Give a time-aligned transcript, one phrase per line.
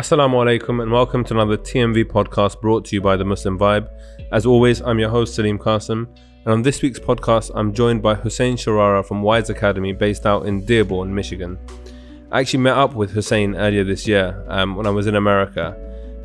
[0.00, 3.86] Assalamu alaikum and welcome to another TMV podcast brought to you by the Muslim Vibe.
[4.32, 6.08] As always, I'm your host Salim Qasim,
[6.46, 10.46] and on this week's podcast, I'm joined by Hussein Sharara from Wise Academy based out
[10.46, 11.58] in Dearborn, Michigan.
[12.32, 15.76] I actually met up with Hussein earlier this year um, when I was in America,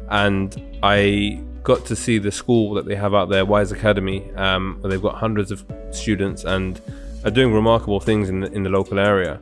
[0.10, 4.78] and I got to see the school that they have out there, Wise Academy, um,
[4.80, 6.80] where they've got hundreds of students and
[7.26, 9.42] are doing remarkable things in the, in the local area.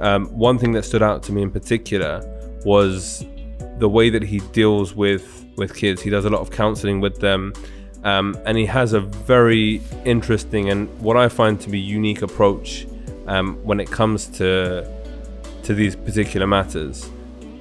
[0.00, 2.22] Um, one thing that stood out to me in particular
[2.64, 3.26] was
[3.78, 6.02] the way that he deals with with kids.
[6.02, 7.52] He does a lot of counseling with them,
[8.04, 12.86] um, and he has a very interesting and what I find to be unique approach
[13.26, 14.90] um, when it comes to
[15.64, 17.10] to these particular matters.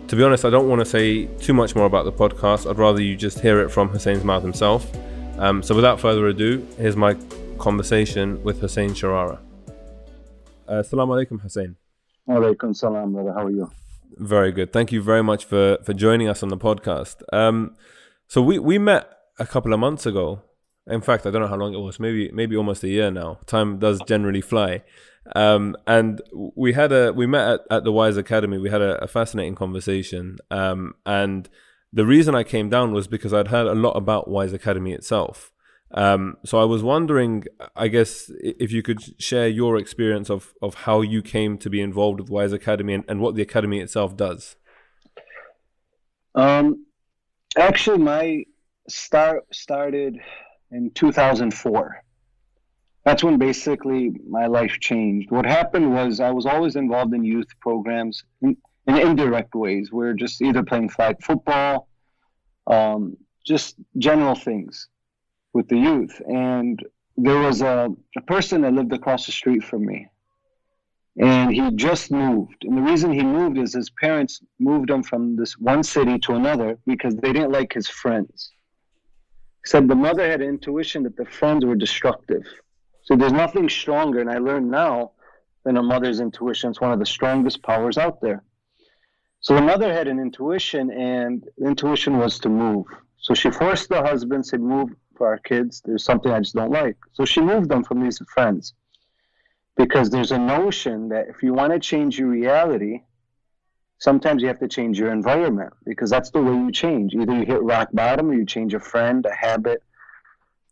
[0.09, 2.69] To be honest, I don't want to say too much more about the podcast.
[2.69, 4.85] I'd rather you just hear it from Hussein's mouth himself.
[5.39, 7.17] Um, so, without further ado, here's my
[7.57, 9.39] conversation with Hussein Sharara.
[10.67, 11.75] Uh, Assalamu alaikum, Hussein.
[12.29, 13.15] Alaikum salam.
[13.15, 13.71] How are you?
[14.17, 14.71] Very good.
[14.71, 17.21] Thank you very much for for joining us on the podcast.
[17.33, 17.75] Um,
[18.27, 20.41] so we we met a couple of months ago.
[20.87, 21.99] In fact, I don't know how long it was.
[21.99, 23.39] Maybe maybe almost a year now.
[23.45, 24.83] Time does generally fly.
[25.35, 26.21] Um, and
[26.55, 28.57] we had a we met at, at the Wise Academy.
[28.57, 30.37] We had a, a fascinating conversation.
[30.49, 31.49] Um, and
[31.91, 35.51] the reason I came down was because I'd heard a lot about Wise Academy itself.
[35.91, 40.73] Um, so I was wondering, I guess, if you could share your experience of of
[40.73, 44.17] how you came to be involved with Wise Academy and, and what the academy itself
[44.17, 44.55] does.
[46.33, 46.85] Um,
[47.57, 48.43] actually, my
[48.87, 50.19] start started
[50.71, 52.01] in 2004
[53.05, 55.29] that's when basically my life changed.
[55.29, 59.91] What happened was I was always involved in youth programs in, in indirect ways.
[59.91, 61.87] We are just either playing flag football,
[62.65, 64.89] um, just general things
[65.55, 66.21] with the youth.
[66.27, 66.79] And
[67.17, 70.07] there was a, a person that lived across the street from me.
[71.17, 72.63] And he just moved.
[72.65, 76.33] And the reason he moved is his parents moved him from this one city to
[76.33, 78.51] another because they didn't like his friends.
[79.65, 82.45] Said the mother had intuition that the friends were destructive
[83.05, 85.11] so there's nothing stronger, and I learned now
[85.63, 86.71] than a mother's intuition.
[86.71, 88.43] It's one of the strongest powers out there.
[89.41, 92.87] So the mother had an intuition, and the intuition was to move.
[93.17, 95.81] So she forced the husband, said, Move for our kids.
[95.83, 96.97] There's something I just don't like.
[97.13, 98.73] So she moved them from these friends.
[99.77, 103.01] Because there's a notion that if you want to change your reality,
[103.97, 107.13] sometimes you have to change your environment because that's the way you change.
[107.13, 109.83] Either you hit rock bottom or you change a friend, a habit,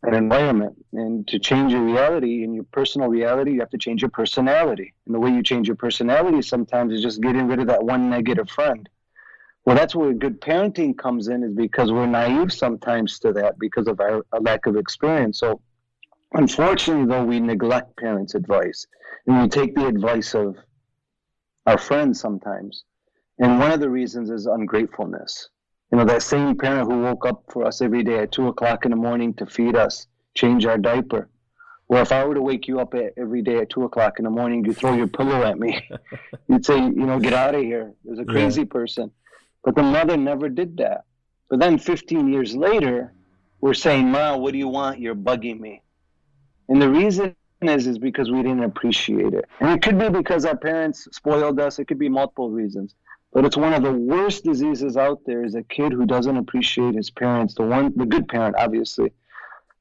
[0.03, 0.75] an environment.
[0.93, 4.93] And to change your reality and your personal reality, you have to change your personality.
[5.05, 8.09] And the way you change your personality sometimes is just getting rid of that one
[8.09, 8.87] negative friend.
[9.65, 13.87] Well, that's where good parenting comes in, is because we're naive sometimes to that because
[13.87, 15.39] of our, our lack of experience.
[15.39, 15.61] So,
[16.33, 18.85] unfortunately, though, we neglect parents' advice
[19.25, 20.57] and we take the advice of
[21.65, 22.83] our friends sometimes.
[23.39, 25.49] And one of the reasons is ungratefulness.
[25.91, 28.85] You know, that same parent who woke up for us every day at two o'clock
[28.85, 31.29] in the morning to feed us, change our diaper.
[31.87, 34.25] Well, if I were to wake you up at, every day at two o'clock in
[34.25, 35.87] the morning, you'd throw your pillow at me.
[36.47, 37.93] You'd say, you know, get out of here.
[38.03, 38.67] There's a crazy yeah.
[38.71, 39.11] person.
[39.63, 41.05] But the mother never did that.
[41.49, 43.13] But then 15 years later,
[43.61, 44.99] we're saying, Ma, what do you want?
[44.99, 45.81] You're bugging me.
[46.69, 49.45] And the reason is is because we didn't appreciate it.
[49.59, 51.79] And it could be because our parents spoiled us.
[51.79, 52.95] It could be multiple reasons.
[53.31, 56.93] But it's one of the worst diseases out there is a kid who doesn't appreciate
[56.93, 59.11] his parents, the one the good parent, obviously.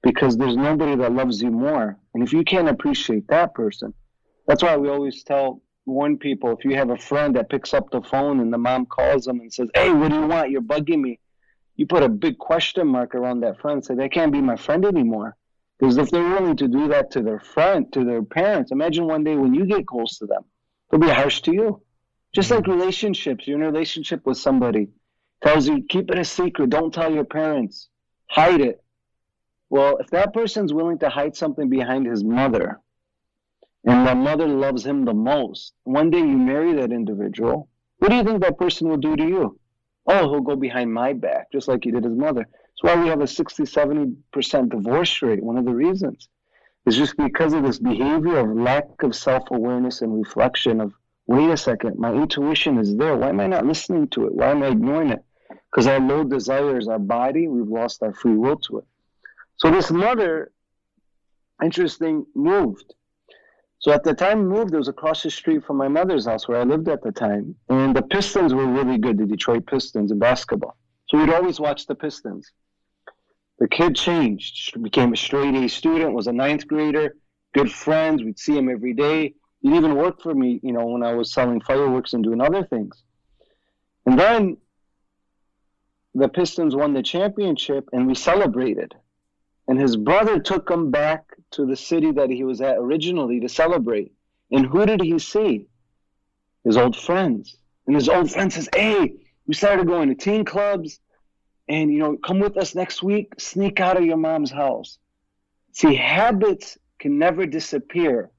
[0.03, 1.97] Because there's nobody that loves you more.
[2.15, 3.93] And if you can't appreciate that person,
[4.47, 7.91] that's why we always tell warn people if you have a friend that picks up
[7.91, 10.51] the phone and the mom calls them and says, Hey, what do you want?
[10.51, 11.19] You're bugging me.
[11.77, 14.85] You put a big question mark around that friend say, They can't be my friend
[14.85, 15.37] anymore.
[15.79, 19.25] Because if they're willing to do that to their friend, to their parents, imagine one
[19.25, 20.45] day when you get close to them,
[20.91, 21.83] they'll be harsh to you.
[22.33, 24.89] Just like relationships, you're in a relationship with somebody,
[25.43, 27.89] tells you keep it a secret, don't tell your parents,
[28.27, 28.83] hide it.
[29.71, 32.79] Well, if that person's willing to hide something behind his mother,
[33.85, 37.69] and the mother loves him the most, one day you marry that individual,
[37.99, 39.59] what do you think that person will do to you?
[40.07, 42.47] Oh, he'll go behind my back, just like he did his mother.
[42.51, 45.43] That's why we have a 60, 70% divorce rate.
[45.43, 46.29] One of the reasons
[46.87, 50.93] is just because of this behavior of lack of self awareness and reflection of
[51.27, 53.17] wait a second, my intuition is there.
[53.17, 54.35] Why am I not listening to it?
[54.35, 55.25] Why am I ignoring it?
[55.71, 58.85] Because our low desires, our body, we've lost our free will to it.
[59.57, 60.51] So this mother,
[61.63, 62.95] interesting, moved.
[63.83, 66.61] So at the time moved, it was across the street from my mother's house where
[66.61, 67.57] I lived at the time.
[67.69, 70.77] And the Pistons were really good, the Detroit Pistons in basketball.
[71.09, 72.53] So we'd always watch the Pistons.
[73.59, 77.17] The kid changed, became a straight A student, was a ninth grader,
[77.55, 78.23] good friends.
[78.23, 79.35] We'd see him every day.
[79.65, 82.63] It even worked for me, you know, when I was selling fireworks and doing other
[82.63, 83.03] things.
[84.07, 84.59] And then
[86.15, 88.95] the Pistons won the championship and we celebrated.
[89.69, 93.49] And his brother took him back to the city that he was at originally to
[93.49, 94.13] celebrate.
[94.51, 95.67] And who did he see?
[96.65, 97.57] His old friends.
[97.87, 99.15] And his old friend says, Hey,
[99.47, 101.01] we started going to teen clubs
[101.69, 104.99] and you know, come with us next week, sneak out of your mom's house.
[105.73, 108.31] See, habits can never disappear,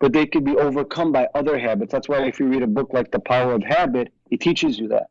[0.00, 1.92] but they can be overcome by other habits.
[1.92, 4.88] That's why if you read a book like The Power of Habit, it teaches you
[4.88, 5.06] that.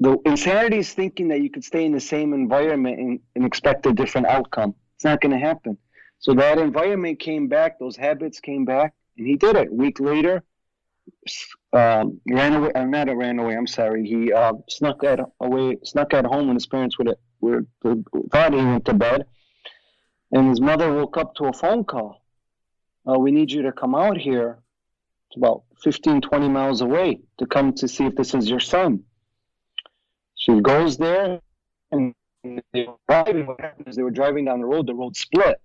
[0.00, 3.86] The insanity is thinking that you could stay in the same environment and, and expect
[3.86, 4.74] a different outcome.
[4.96, 5.78] It's not going to happen.
[6.18, 9.68] So that environment came back, those habits came back, and he did it.
[9.68, 10.44] A week later,
[11.72, 12.70] um, ran away.
[12.74, 13.56] Or not ran away.
[13.56, 14.06] I'm sorry.
[14.06, 17.64] He uh, snuck at away, snuck at home when his parents were, were
[18.30, 19.26] thought he went to bed,
[20.30, 22.22] and his mother woke up to a phone call.
[23.08, 24.58] Uh, we need you to come out here.
[25.28, 29.02] It's about 15, 20 miles away to come to see if this is your son.
[30.42, 31.40] She goes there,
[31.90, 33.46] and they were driving.
[33.46, 34.86] What they were driving down the road.
[34.86, 35.60] The road split,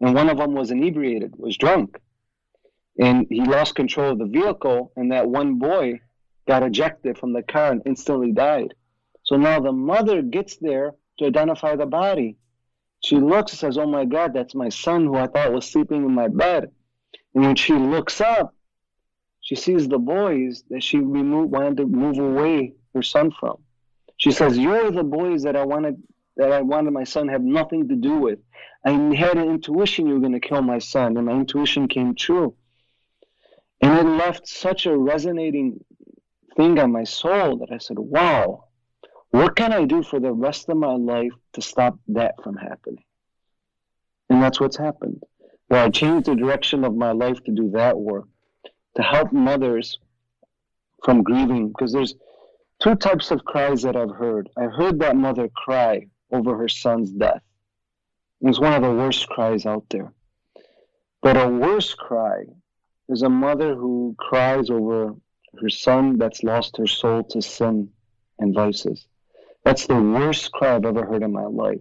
[0.00, 1.98] and one of them was inebriated, was drunk
[3.00, 5.98] and he lost control of the vehicle and that one boy
[6.46, 8.74] got ejected from the car and instantly died
[9.22, 12.36] so now the mother gets there to identify the body
[13.02, 16.04] she looks and says oh my god that's my son who i thought was sleeping
[16.04, 16.70] in my bed
[17.34, 18.54] and when she looks up
[19.40, 23.56] she sees the boys that she removed, wanted to move away her son from
[24.20, 25.96] she says you're the boys that i wanted
[26.36, 28.38] that i wanted my son have nothing to do with
[28.84, 32.14] i had an intuition you were going to kill my son and my intuition came
[32.14, 32.54] true
[33.80, 35.82] and it left such a resonating
[36.56, 38.64] thing on my soul that I said, wow,
[39.30, 43.04] what can I do for the rest of my life to stop that from happening?
[44.28, 45.22] And that's what's happened.
[45.68, 48.26] Well, I changed the direction of my life to do that work,
[48.96, 49.98] to help mothers
[51.04, 52.14] from grieving, because there's
[52.80, 54.48] two types of cries that I've heard.
[54.56, 57.42] I heard that mother cry over her son's death.
[58.40, 60.12] It was one of the worst cries out there.
[61.22, 62.44] But a worse cry
[63.08, 65.14] is a mother who cries over
[65.60, 67.90] her son that's lost her soul to sin
[68.38, 69.06] and vices.
[69.64, 71.80] That's the worst cry I've ever heard in my life.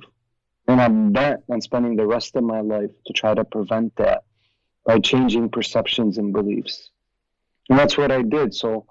[0.68, 4.24] And I'm bent on spending the rest of my life to try to prevent that
[4.86, 6.92] by changing perceptions and beliefs.
[7.70, 8.54] And that's what I did.
[8.54, 8.86] So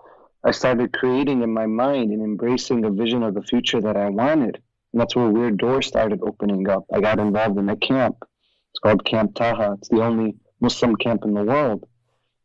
[0.44, 4.08] I started creating in my mind and embracing a vision of the future that I
[4.08, 4.62] wanted.
[4.93, 6.87] And that's where weird doors started opening up.
[6.93, 8.17] I got involved in a camp.
[8.70, 9.75] It's called Camp Taha.
[9.79, 11.85] It's the only Muslim camp in the world.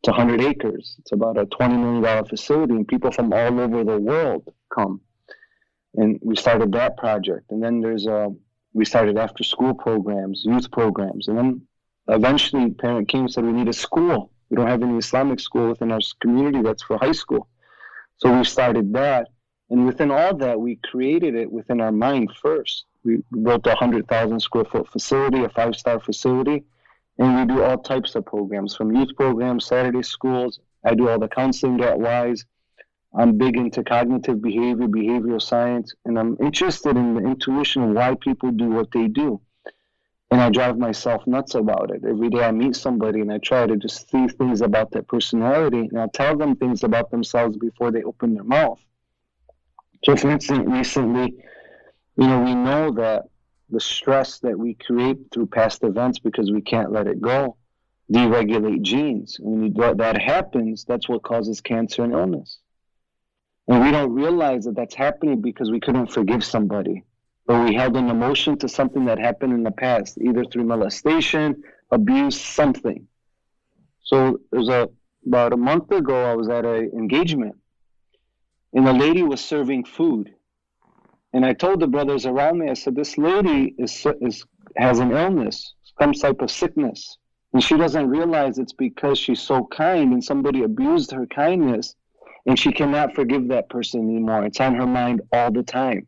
[0.00, 0.96] It's 100 acres.
[0.98, 5.00] It's about a $20 million facility, and people from all over the world come.
[5.94, 7.50] And we started that project.
[7.50, 8.28] And then there's a,
[8.72, 11.28] we started after school programs, youth programs.
[11.28, 11.62] And then
[12.08, 14.30] eventually, parent came and said, We need a school.
[14.50, 17.48] We don't have any Islamic school within our community that's for high school.
[18.18, 19.28] So we started that.
[19.70, 22.84] And within all that, we created it within our mind first.
[23.02, 26.64] We built a 100,000 square foot facility, a five star facility
[27.18, 30.60] and we do all types of programs from youth programs, Saturday schools.
[30.84, 32.44] I do all the counseling at WISE.
[33.16, 38.16] I'm big into cognitive behavior, behavioral science, and I'm interested in the intuition of why
[38.16, 39.40] people do what they do.
[40.34, 42.02] And I drive myself nuts about it.
[42.04, 45.86] Every day I meet somebody and I try to just see things about their personality
[45.88, 48.80] and I tell them things about themselves before they open their mouth.
[50.02, 51.36] So, for instance, recently,
[52.16, 53.26] you know, we know that
[53.70, 57.56] the stress that we create through past events because we can't let it go
[58.12, 59.36] deregulate genes.
[59.38, 62.58] When you, that happens, that's what causes cancer and illness.
[63.68, 67.04] And we don't realize that that's happening because we couldn't forgive somebody,
[67.46, 71.62] or we held an emotion to something that happened in the past, either through molestation,
[71.90, 73.06] abuse, something.
[74.02, 74.88] So it was a
[75.26, 76.30] about a month ago.
[76.30, 77.56] I was at an engagement,
[78.72, 80.34] and a lady was serving food,
[81.34, 84.44] and I told the brothers around me, I said, this lady is, is
[84.76, 87.18] has an illness, some type of sickness.
[87.52, 91.96] And she doesn't realize it's because she's so kind and somebody abused her kindness
[92.46, 94.44] and she cannot forgive that person anymore.
[94.44, 96.06] It's on her mind all the time.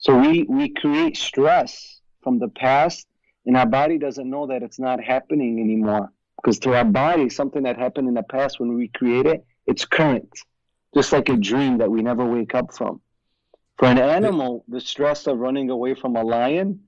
[0.00, 3.06] So we, we create stress from the past
[3.46, 6.10] and our body doesn't know that it's not happening anymore.
[6.36, 9.84] Because to our body, something that happened in the past when we create it, it's
[9.84, 10.30] current.
[10.94, 13.00] Just like a dream that we never wake up from.
[13.76, 16.80] For an animal, the stress of running away from a lion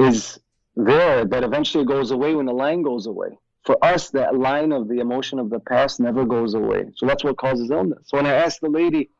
[0.00, 0.40] is
[0.74, 3.38] there, but eventually it goes away when the lion goes away.
[3.64, 6.86] For us, that line of the emotion of the past never goes away.
[6.96, 8.00] So that's what causes illness.
[8.06, 9.10] So when I asked the lady,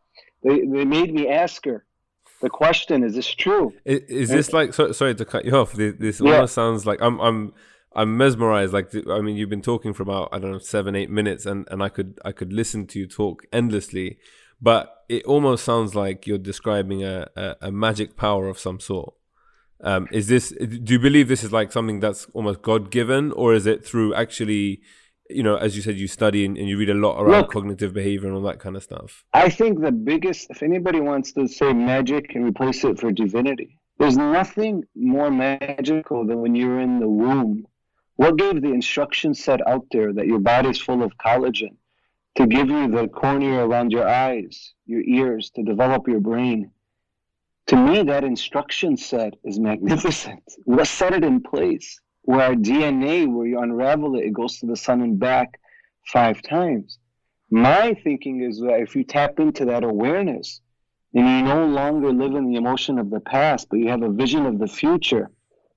[0.42, 1.84] they, they made me ask her
[2.40, 3.72] the question: Is this true?
[3.84, 4.74] Is, is this like?
[4.74, 5.72] So, sorry to cut you off.
[5.72, 6.34] This, this yeah.
[6.34, 7.52] almost sounds like I'm I'm
[7.94, 8.72] I'm mesmerized.
[8.72, 11.66] Like I mean, you've been talking for about I don't know seven eight minutes, and
[11.70, 14.18] and I could I could listen to you talk endlessly.
[14.60, 19.14] but it almost sounds like you're describing a, a, a magic power of some sort.
[19.82, 20.50] Um, is this?
[20.50, 24.14] Do you believe this is like something that's almost God given, or is it through
[24.14, 24.80] actually,
[25.30, 27.52] you know, as you said, you study and, and you read a lot around Look,
[27.52, 29.24] cognitive behavior and all that kind of stuff?
[29.32, 33.78] I think the biggest, if anybody wants to say magic and replace it for divinity,
[33.98, 37.66] there's nothing more magical than when you're in the womb.
[38.16, 41.76] What gave the instruction set out there that your body's full of collagen
[42.36, 46.70] to give you the cornea around your eyes, your ears, to develop your brain?
[47.68, 50.42] To me, that instruction set is magnificent.
[50.66, 54.66] Let's set it in place where our DNA, where you unravel it, it goes to
[54.66, 55.60] the sun and back
[56.12, 56.98] five times.
[57.50, 60.60] My thinking is that if you tap into that awareness,
[61.14, 64.10] and you no longer live in the emotion of the past, but you have a
[64.10, 65.30] vision of the future.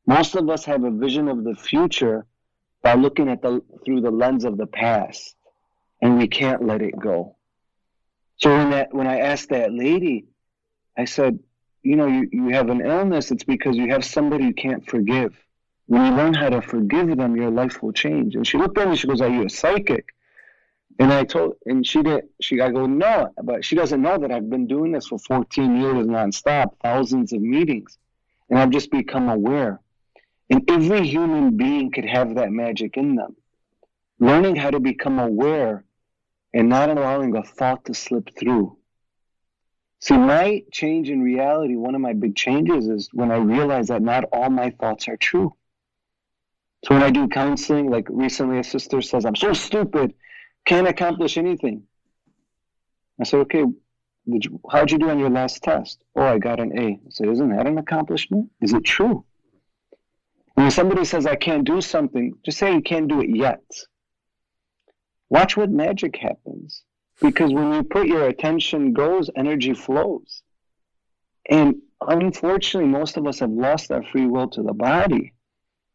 [0.06, 2.26] Most of us have a vision of the future
[2.82, 5.36] by looking at the through the lens of the past,
[6.02, 7.36] and we can't let it go.
[8.38, 10.26] So when that when I asked that lady,
[10.98, 11.40] I said,
[11.84, 15.38] you know, you, you have an illness, it's because you have somebody you can't forgive.
[15.90, 18.36] When you learn how to forgive them, your life will change.
[18.36, 20.14] And she looked at me, she goes, Are you a psychic?
[21.00, 22.26] And I told, and she did.
[22.40, 25.82] She, I go, no, but she doesn't know that I've been doing this for 14
[25.82, 27.98] years nonstop, thousands of meetings,
[28.52, 29.80] and I've just become aware.
[30.52, 33.36] And every human being could have that magic in them.
[34.20, 35.84] Learning how to become aware
[36.54, 38.78] and not allowing a thought to slip through.
[40.02, 44.04] See, my change in reality, one of my big changes is when I realize that
[44.04, 45.56] not all my thoughts are true.
[46.86, 50.14] So when I do counseling, like recently a sister says, I'm so stupid
[50.66, 51.84] can't accomplish anything.
[53.20, 53.66] I said, okay,
[54.32, 56.04] did you, how'd you do on your last test?
[56.16, 56.88] Oh, I got an A.
[56.92, 58.52] I said, isn't that an accomplishment?
[58.62, 59.26] Is it true?
[60.54, 63.64] When somebody says, I can't do something, just say you can't do it yet.
[65.30, 66.84] Watch what magic happens.
[67.22, 70.44] Because when you put your attention goes, energy flows.
[71.50, 75.34] And unfortunately, most of us have lost our free will to the body.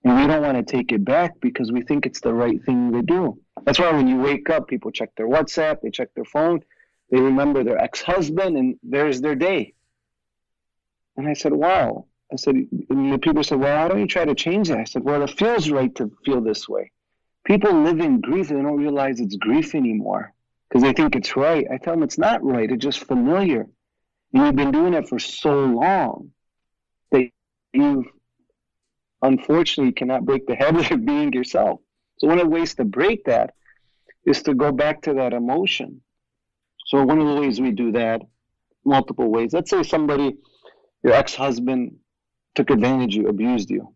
[0.05, 2.93] And we don't want to take it back because we think it's the right thing
[2.93, 3.41] to do.
[3.65, 6.63] That's why when you wake up, people check their WhatsApp, they check their phone,
[7.11, 9.73] they remember their ex husband, and there's their day.
[11.17, 12.07] And I said, wow.
[12.33, 14.79] I said, and the people said, well, why don't you try to change that?
[14.79, 16.91] I said, well, it feels right to feel this way.
[17.45, 20.33] People live in grief and they don't realize it's grief anymore
[20.69, 21.67] because they think it's right.
[21.73, 23.69] I tell them it's not right, it's just familiar.
[24.33, 26.33] And you've been doing it for so long
[27.13, 27.31] that
[27.73, 28.07] you've
[29.23, 31.81] unfortunately you cannot break the habit of being yourself.
[32.19, 33.55] So one of the ways to break that
[34.27, 36.01] is to go back to that emotion.
[36.87, 38.23] So one of the ways we do that,
[38.85, 39.53] multiple ways.
[39.53, 40.37] Let's say somebody,
[41.03, 41.97] your ex-husband,
[42.55, 43.95] took advantage of you, abused you.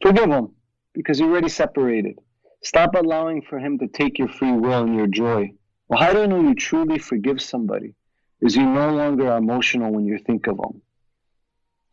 [0.00, 0.54] Forgive him
[0.94, 2.18] because you're already separated.
[2.62, 5.52] Stop allowing for him to take your free will and your joy.
[5.88, 7.94] Well, how do you know you truly forgive somebody?
[8.40, 10.82] Is you no longer emotional when you think of them.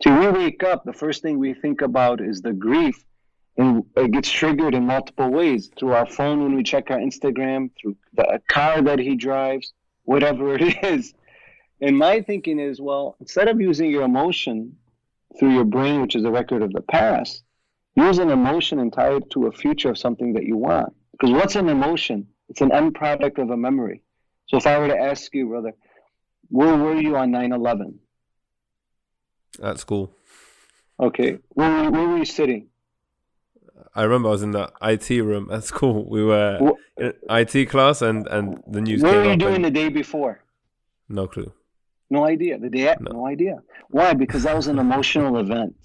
[0.02, 3.04] So we wake up, the first thing we think about is the grief
[3.58, 7.72] and it gets triggered in multiple ways through our phone when we check our Instagram,
[7.80, 11.14] through the car that he drives, whatever it is.
[11.82, 14.78] And my thinking is, well, instead of using your emotion
[15.38, 17.44] through your brain, which is a record of the past,
[17.96, 20.94] use an emotion and tie it to a future of something that you want.
[21.12, 22.28] Because what's an emotion?
[22.48, 24.02] It's an end product of a memory.
[24.48, 25.74] So if I were to ask you, brother,
[26.48, 28.00] where were you on 9 11?
[29.62, 30.16] At school.
[31.00, 31.40] Okay.
[31.50, 32.68] Where, where were you sitting?
[33.96, 36.06] I remember I was in the IT room at school.
[36.10, 36.76] We were what?
[36.98, 39.02] in IT class, and and the news.
[39.02, 40.44] What were you doing the day before?
[41.08, 41.52] No clue.
[42.10, 42.58] No idea.
[42.58, 43.12] The day, no.
[43.12, 43.62] no idea.
[43.90, 44.14] Why?
[44.14, 45.76] Because that was an emotional event.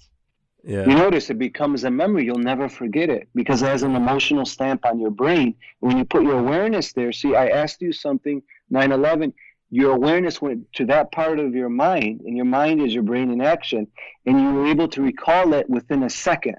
[0.63, 0.87] Yeah.
[0.89, 2.25] You notice it becomes a memory.
[2.25, 5.55] You'll never forget it because it has an emotional stamp on your brain.
[5.79, 8.41] When you put your awareness there, see, I asked you something,
[8.71, 9.33] 9 11,
[9.75, 13.29] your awareness went to that part of your mind, and your mind is your brain
[13.29, 13.85] in action,
[14.25, 16.55] and you were able to recall it within a second.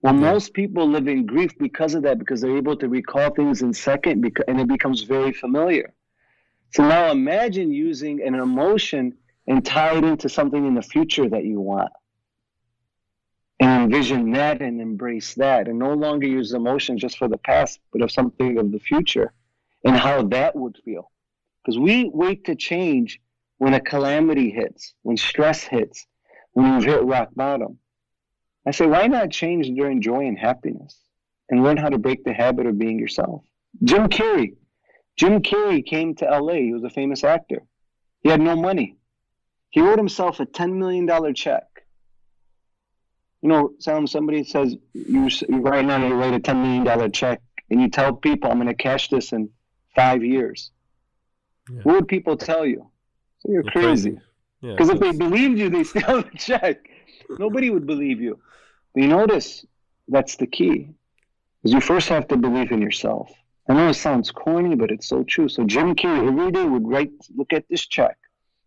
[0.00, 3.60] Well, most people live in grief because of that, because they're able to recall things
[3.60, 5.92] in second, because, and it becomes very familiar.
[6.72, 11.44] So now imagine using an emotion and tie it into something in the future that
[11.44, 11.92] you want.
[13.60, 17.78] And envision that and embrace that, and no longer use emotion just for the past,
[17.92, 19.34] but of something of the future
[19.84, 21.10] and how that would feel.
[21.68, 23.20] Because we wait to change
[23.58, 26.06] when a calamity hits, when stress hits,
[26.54, 27.78] when you've hit rock bottom.
[28.66, 30.98] I say, why not change during joy and happiness
[31.50, 33.44] and learn how to break the habit of being yourself?
[33.84, 34.54] Jim Carrey.
[35.18, 36.54] Jim Carrey came to LA.
[36.54, 37.60] He was a famous actor.
[38.22, 38.96] He had no money.
[39.68, 41.64] He wrote himself a $10 million check.
[43.42, 47.78] You know, Sam, somebody says, you right now you write a $10 million check and
[47.78, 49.50] you tell people, I'm going to cash this in
[49.94, 50.72] five years.
[51.70, 51.80] Yeah.
[51.82, 52.90] What would people tell you?
[53.40, 54.18] So you're, you're crazy.
[54.60, 56.88] Because yeah, if they believed you, they steal the check.
[57.38, 58.38] Nobody would believe you.
[58.94, 59.64] But you notice
[60.08, 60.88] that's the key.
[61.64, 63.30] Is you first have to believe in yourself.
[63.68, 65.48] I know it sounds corny, but it's so true.
[65.48, 68.16] So Jim Carrey every day would write, look at this check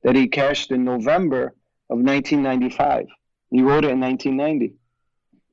[0.03, 1.55] that he cashed in November
[1.89, 3.07] of 1995.
[3.49, 4.75] He wrote it in 1990,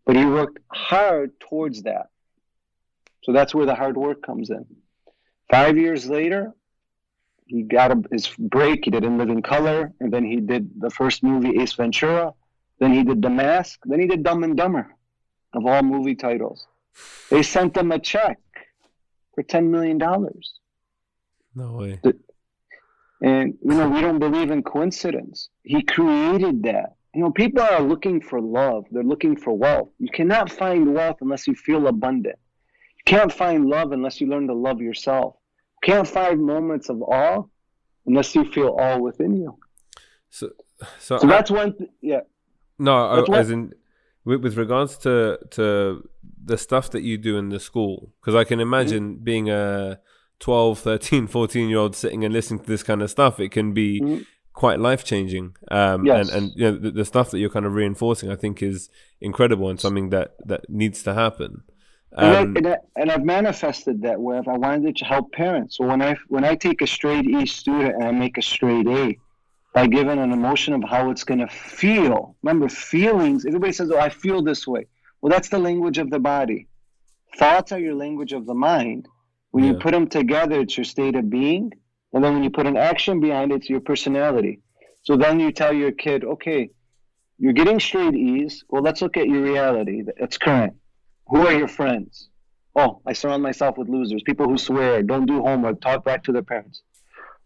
[0.04, 2.08] but he worked hard towards that.
[3.22, 4.66] So that's where the hard work comes in.
[5.50, 6.52] Five years later,
[7.48, 8.84] he got a, his break.
[8.84, 12.34] He did In Living Color, and then he did the first movie Ace Ventura.
[12.78, 13.80] Then he did The Mask.
[13.84, 14.94] Then he did Dumb and Dumber,
[15.54, 16.66] of all movie titles.
[17.30, 18.38] They sent him a check
[19.34, 20.54] for ten million dollars.
[21.54, 22.00] No way.
[23.22, 25.48] And you know, we don't believe in coincidence.
[25.64, 26.96] He created that.
[27.14, 28.84] You know, people are looking for love.
[28.90, 29.88] They're looking for wealth.
[29.98, 32.38] You cannot find wealth unless you feel abundant.
[32.98, 35.34] You can't find love unless you learn to love yourself.
[35.82, 37.44] Can't find moments of awe
[38.06, 39.58] unless you feel awe within you.
[40.30, 40.50] So,
[40.98, 41.76] so, so I, that's one.
[41.76, 42.20] Th- yeah.
[42.78, 43.72] No, I, as in
[44.28, 46.08] with, with regards to to
[46.44, 49.24] the stuff that you do in the school because i can imagine mm-hmm.
[49.24, 49.98] being a
[50.40, 53.72] 12 13 14 year old sitting and listening to this kind of stuff it can
[53.72, 54.22] be mm-hmm.
[54.52, 56.28] quite life changing um, yes.
[56.28, 58.90] and and you know the, the, stuff that you're kind of reinforcing i think is
[59.20, 61.62] incredible and something that that needs to happen
[62.16, 65.76] um, and, I, and, I, have manifested that where if I wanted to help parents.
[65.76, 68.86] So when I when I take a straight E student and I make a straight
[68.86, 69.18] A,
[69.74, 72.34] by giving an emotion of how it's going to feel.
[72.42, 73.44] Remember, feelings.
[73.44, 74.86] Everybody says, "Oh, I feel this way."
[75.20, 76.66] Well, that's the language of the body.
[77.36, 79.06] Thoughts are your language of the mind.
[79.50, 79.72] When yeah.
[79.72, 81.72] you put them together, it's your state of being.
[82.12, 84.60] And then when you put an action behind it, it's your personality.
[85.02, 86.70] So then you tell your kid, okay,
[87.38, 88.64] you're getting straight E's.
[88.68, 90.02] Well, let's look at your reality.
[90.18, 90.74] That's current.
[91.28, 92.28] Who are your friends?
[92.74, 96.32] Oh, I surround myself with losers, people who swear, don't do homework, talk back to
[96.32, 96.82] their parents.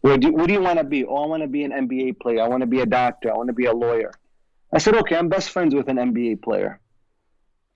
[0.01, 1.05] Where do, what do you want to be?
[1.05, 2.41] Oh, I want to be an NBA player.
[2.41, 3.31] I want to be a doctor.
[3.33, 4.13] I want to be a lawyer.
[4.73, 6.79] I said, okay, I'm best friends with an NBA player.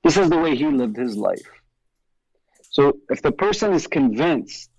[0.03, 1.47] This is the way he lived his life.
[2.69, 4.69] So if the person is convinced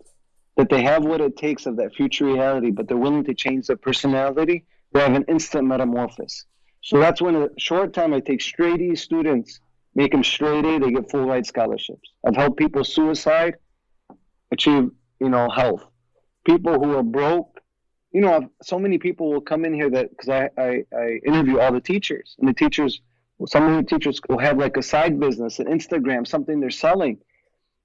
[0.57, 3.67] that they have what it takes of that future reality, but they're willing to change
[3.69, 6.45] their personality, they have an instant metamorphosis.
[6.83, 9.61] So that's when a short time I take straight E students,
[9.99, 12.09] make them straight A, they get full ride scholarships.
[12.25, 13.55] I've helped people suicide
[14.53, 14.85] achieve,
[15.21, 15.85] you know, health.
[16.45, 17.61] People who are broke,
[18.13, 21.59] you know, so many people will come in here that because I, I, I interview
[21.59, 23.03] all the teachers, and the teachers
[23.47, 27.19] some of the teachers will have like a side business, an Instagram, something they're selling,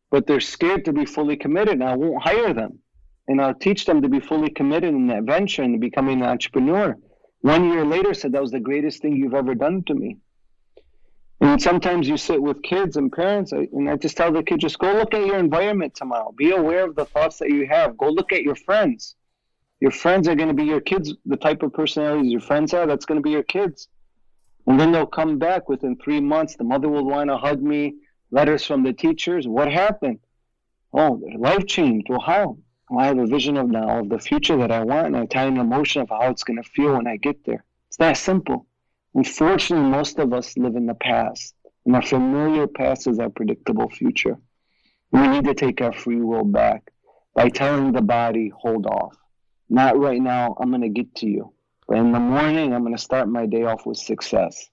[0.10, 1.76] but they're scared to be fully committed.
[1.76, 2.80] And I won't hire them.
[3.28, 6.97] And I'll teach them to be fully committed in that venture and becoming an entrepreneur.
[7.41, 10.17] One year later, said that was the greatest thing you've ever done to me.
[11.43, 14.79] And sometimes you sit with kids and parents, and I just tell the kid, just
[14.79, 16.32] go look at your environment tomorrow.
[16.32, 17.97] Be aware of the thoughts that you have.
[17.97, 19.15] Go look at your friends.
[19.82, 21.13] Your friends are going to be your kids.
[21.25, 23.89] The type of personalities your friends are, that's going to be your kids.
[24.67, 26.56] And then they'll come back within three months.
[26.56, 27.95] The mother will want to hug me,
[28.32, 29.45] letters from the teachers.
[29.45, 30.19] What happened?
[30.93, 32.08] Oh, their life changed.
[32.08, 32.58] Well, how?
[32.89, 35.25] Well, I have a vision of now of the future that I want, and I
[35.25, 37.65] tie an emotion of how it's going to feel when I get there.
[37.89, 38.65] It's that simple.
[39.15, 41.54] Unfortunately, most of us live in the past,
[41.86, 44.38] and our familiar past is our predictable future.
[45.12, 46.89] We need to take our free will back
[47.36, 49.15] by telling the body, hold off.
[49.69, 51.54] Not right now, I'm going to get to you.
[51.88, 54.69] But in the morning, I'm going to start my day off with success,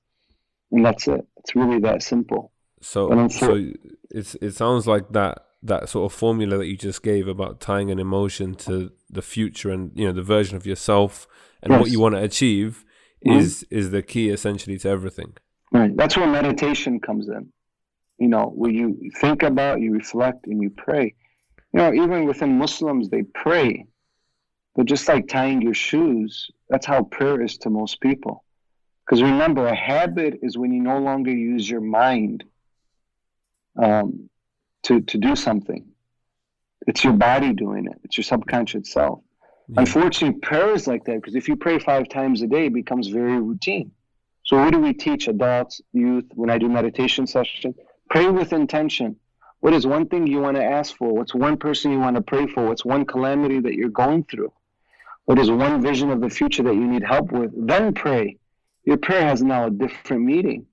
[0.70, 1.26] and that's it.
[1.38, 2.52] It's really that simple.
[2.80, 3.72] So, so
[4.10, 7.90] it's it sounds like that that sort of formula that you just gave about tying
[7.90, 11.26] an emotion to the future and you know the version of yourself
[11.62, 11.80] and yes.
[11.80, 12.84] what you want to achieve
[13.26, 13.38] mm-hmm.
[13.38, 15.34] is is the key essentially to everything.
[15.72, 15.96] Right.
[15.96, 17.52] That's where meditation comes in.
[18.18, 21.14] You know, where you think about, you reflect, and you pray.
[21.72, 23.86] You know, even within Muslims, they pray
[24.76, 28.44] but just like tying your shoes, that's how prayer is to most people.
[29.04, 32.44] Because remember, a habit is when you no longer use your mind
[33.76, 34.30] um,
[34.84, 35.86] to, to do something.
[36.86, 39.20] It's your body doing it, it's your subconscious self.
[39.70, 39.80] Yeah.
[39.80, 43.06] Unfortunately, prayer is like that because if you pray five times a day, it becomes
[43.08, 43.92] very routine.
[44.44, 47.74] So, what do we teach adults, youth, when I do meditation session?
[48.08, 49.16] Pray with intention.
[49.60, 51.14] What is one thing you want to ask for?
[51.14, 52.66] What's one person you want to pray for?
[52.66, 54.52] What's one calamity that you're going through?
[55.26, 57.52] What is one vision of the future that you need help with?
[57.54, 58.38] Then pray.
[58.84, 60.66] Your prayer has now a different meaning.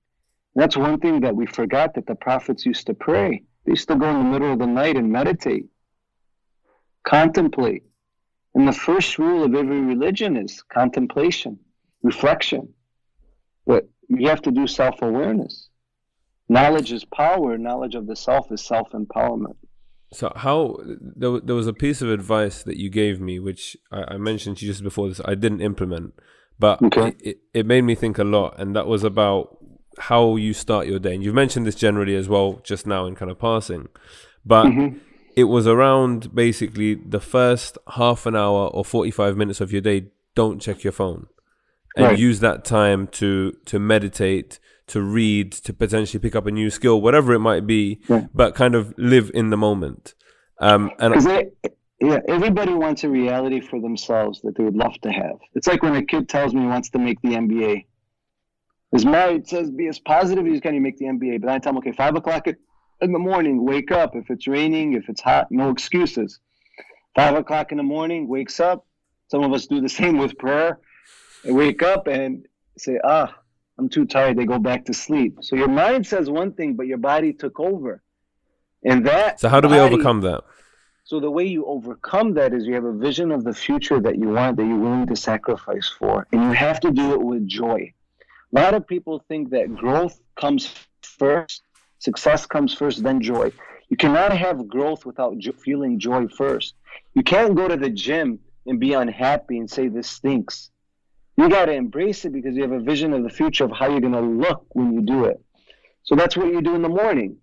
[0.56, 3.44] That's one thing that we forgot that the prophets used to pray.
[3.64, 5.66] They used to go in the middle of the night and meditate,
[7.06, 7.84] contemplate.
[8.54, 11.58] And the first rule of every religion is contemplation,
[12.02, 12.74] reflection.
[13.66, 15.68] But you have to do self awareness.
[16.48, 19.56] Knowledge is power, knowledge of the self is self empowerment.
[20.12, 24.14] So how there, there was a piece of advice that you gave me, which I,
[24.14, 25.20] I mentioned to you just before this.
[25.24, 26.14] I didn't implement,
[26.58, 27.14] but Okay.
[27.20, 29.58] it, it made me think a lot, and that was about
[29.98, 31.14] how you start your day.
[31.14, 33.88] And you've mentioned this generally as well, just now in kind of passing,
[34.46, 35.00] but Mhm.
[35.40, 39.80] It was around basically the first half an hour or forty five minutes of your
[39.90, 39.98] day.
[40.34, 41.26] Don't check your phone,
[41.96, 42.18] and Right.
[42.28, 43.30] use that time to
[43.70, 48.00] to meditate, to read, to potentially pick up a new skill, whatever it might be,
[48.08, 48.26] Right.
[48.34, 50.14] but kind of live in the moment.
[50.60, 51.50] Um, and they,
[52.00, 55.38] yeah, everybody wants a reality for themselves that they would love to have.
[55.54, 57.84] It's like when a kid tells me he wants to make the NBA.
[58.92, 61.40] His mom says, be as positive as you can, you make the NBA.
[61.42, 62.48] But I tell him, okay, five o'clock
[63.00, 64.16] in the morning, wake up.
[64.16, 66.40] If it's raining, if it's hot, no excuses.
[67.14, 68.86] Five o'clock in the morning, wakes up.
[69.28, 70.78] Some of us do the same with prayer.
[71.44, 73.34] They wake up and say, ah,
[73.78, 74.36] I'm too tired.
[74.36, 75.38] They go back to sleep.
[75.42, 78.02] So your mind says one thing, but your body took over.
[78.84, 79.40] And that.
[79.40, 80.44] so, how do we body- overcome that?
[81.08, 84.18] so the way you overcome that is you have a vision of the future that
[84.18, 87.48] you want, that you're willing to sacrifice for, and you have to do it with
[87.48, 87.90] joy.
[88.54, 91.62] A lot of people think that growth comes first,
[91.98, 93.52] success comes first, then joy.
[93.88, 96.74] You cannot have growth without jo- feeling joy first.
[97.14, 100.70] You can't go to the gym and be unhappy and say this stinks.
[101.36, 103.88] You got to embrace it because you have a vision of the future of how
[103.88, 105.40] you're going to look when you do it.
[106.02, 107.38] So that's what you do in the morning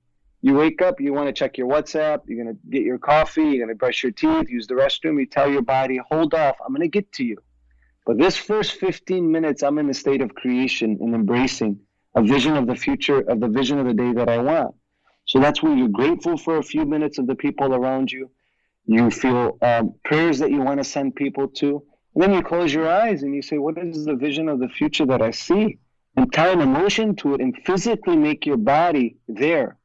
[0.46, 3.41] you wake up, you want to check your WhatsApp, you're going to get your coffee,
[3.41, 6.56] you're going to brush your teeth, use the restroom, you tell your body, hold off,
[6.63, 7.38] I'm going to get to you.
[8.06, 11.80] But this first 15 minutes, I'm in a state of creation and embracing
[12.15, 14.75] a vision of the future, of the vision of the day that I want.
[15.25, 18.30] So that's when you're grateful for a few minutes of the people around you.
[18.86, 21.84] You feel um, prayers that you want to send people to.
[22.13, 24.69] And then you close your eyes and you say, What is the vision of the
[24.69, 25.80] future that I see?
[26.15, 29.78] And tie an emotion to it and physically make your body there.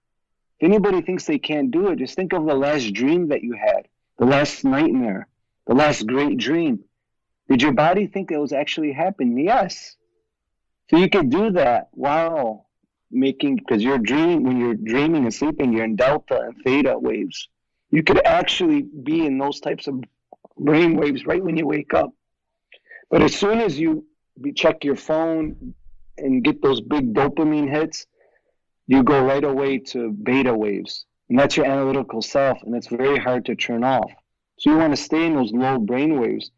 [0.61, 3.55] If anybody thinks they can't do it, just think of the last dream that you
[3.55, 3.89] had,
[4.19, 5.27] the last nightmare,
[5.67, 6.85] the last great dream.
[7.49, 9.39] Did your body think it was actually happening?
[9.39, 9.97] Yes.
[10.91, 12.67] So you could do that while
[13.13, 17.49] making, because you're dreaming, when you're dreaming and sleeping, you're in delta and theta waves.
[17.93, 20.03] You could actually be in those types of
[20.59, 22.11] brain waves right when you wake up.
[23.09, 24.05] But as soon as you
[24.57, 25.75] check your phone
[26.19, 28.07] and get those big dopamine hits,
[28.89, 31.07] you go right away to beta waves.
[31.29, 34.11] And that's your analytical self, and it's very hard to turn off.
[34.59, 36.51] So you want to stay in those low brain waves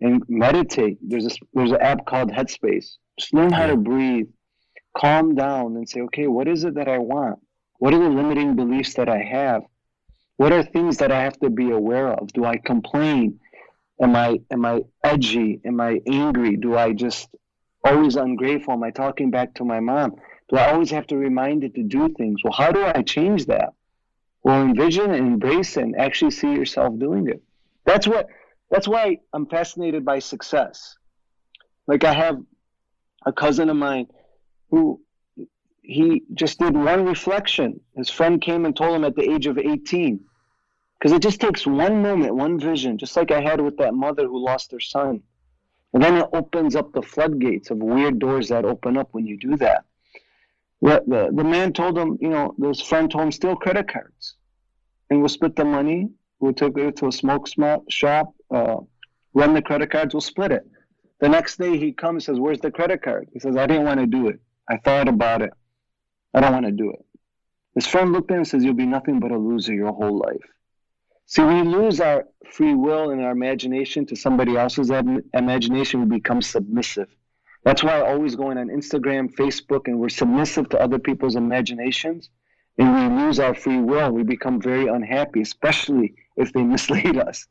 [0.00, 0.98] and meditate.
[1.02, 2.92] There's a, there's an app called Headspace.
[3.20, 4.28] Just learn how to breathe,
[4.96, 7.38] calm down, and say, okay, what is it that I want?
[7.78, 9.62] What are the limiting beliefs that I have?
[10.38, 12.32] What are things that I have to be aware of?
[12.32, 13.38] Do I complain?
[14.00, 15.60] Am I am I edgy?
[15.66, 16.56] Am I angry?
[16.56, 17.28] Do I just
[17.84, 18.72] always ungrateful?
[18.72, 20.16] Am I talking back to my mom?
[20.48, 22.40] Do I always have to remind it to do things?
[22.42, 23.74] Well, how do I change that?
[24.42, 27.42] Well, envision and embrace it and actually see yourself doing it.
[27.84, 28.28] That's what
[28.70, 30.96] that's why I'm fascinated by success.
[31.86, 32.38] Like I have
[33.26, 34.06] a cousin of mine
[34.70, 35.00] who
[35.82, 37.80] he just did one reflection.
[37.96, 40.20] His friend came and told him at the age of 18.
[40.98, 44.26] Because it just takes one moment, one vision, just like I had with that mother
[44.26, 45.22] who lost her son.
[45.92, 49.36] And then it opens up the floodgates of weird doors that open up when you
[49.38, 49.84] do that.
[50.82, 54.36] The, the, the man told him, you know, his friend told him, steal credit cards.
[55.08, 56.10] And we'll split the money.
[56.38, 57.48] We'll take it to a smoke
[57.90, 58.76] shop, uh,
[59.34, 60.66] run the credit cards, we'll split it.
[61.20, 63.28] The next day he comes says, Where's the credit card?
[63.32, 64.40] He says, I didn't want to do it.
[64.68, 65.52] I thought about it.
[66.32, 67.04] I don't want to do it.
[67.74, 70.16] His friend looked at him and says, You'll be nothing but a loser your whole
[70.16, 70.44] life.
[71.26, 76.16] See, we lose our free will and our imagination to somebody else's im- imagination, we
[76.16, 77.08] become submissive.
[77.62, 82.30] That's why I always going on Instagram, Facebook, and we're submissive to other people's imaginations,
[82.78, 84.10] and we lose our free will.
[84.10, 87.46] We become very unhappy, especially if they mislead us.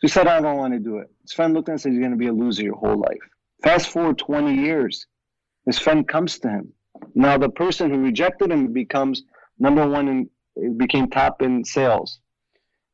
[0.00, 1.10] So he said, I don't want to do it.
[1.22, 2.98] His friend looked at him and said, You're going to be a loser your whole
[2.98, 3.18] life.
[3.62, 5.06] Fast forward 20 years,
[5.66, 6.72] his friend comes to him.
[7.14, 9.24] Now, the person who rejected him becomes
[9.58, 10.08] number one
[10.56, 12.20] and became top in sales.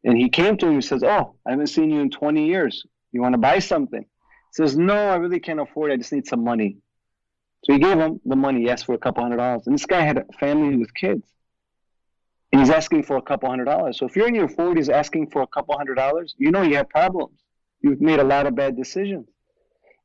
[0.02, 2.84] And he came to him and says, Oh, I haven't seen you in 20 years.
[3.12, 4.02] You want to buy something?
[4.02, 5.94] He says, No, I really can't afford it.
[5.94, 6.78] I just need some money.
[7.64, 8.62] So he gave him the money.
[8.62, 9.62] He asked for a couple hundred dollars.
[9.66, 11.22] And this guy had a family with kids.
[12.52, 13.98] And he's asking for a couple hundred dollars.
[13.98, 16.76] So if you're in your 40s asking for a couple hundred dollars, you know you
[16.76, 17.38] have problems.
[17.80, 19.28] You've made a lot of bad decisions.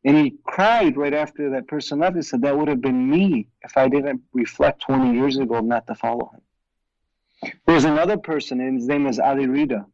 [0.04, 2.16] And he cried right after that person left.
[2.16, 5.86] He said, That would have been me if I didn't reflect 20 years ago not
[5.88, 7.52] to follow him.
[7.66, 9.86] There's another person, and his name is Ali Reda.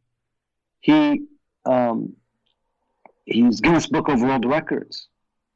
[0.80, 1.22] He
[1.64, 2.14] um,
[3.24, 5.08] he's Guinness Book of World Records.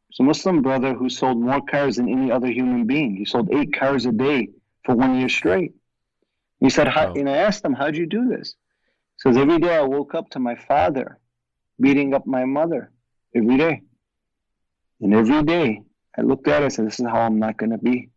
[0.09, 3.17] He's a Muslim brother who sold more cars than any other human being.
[3.17, 4.49] He sold eight cars a day
[4.85, 5.73] for one year straight.
[6.63, 7.15] He said, How, Wow.
[7.15, 8.55] and I asked him, How'd you do this?
[9.17, 11.19] He says every day I woke up to my father
[11.81, 12.93] beating up my mother
[13.35, 13.83] every day.
[15.01, 15.83] And every day
[16.17, 18.11] I looked at it and said, This is how I'm not gonna be.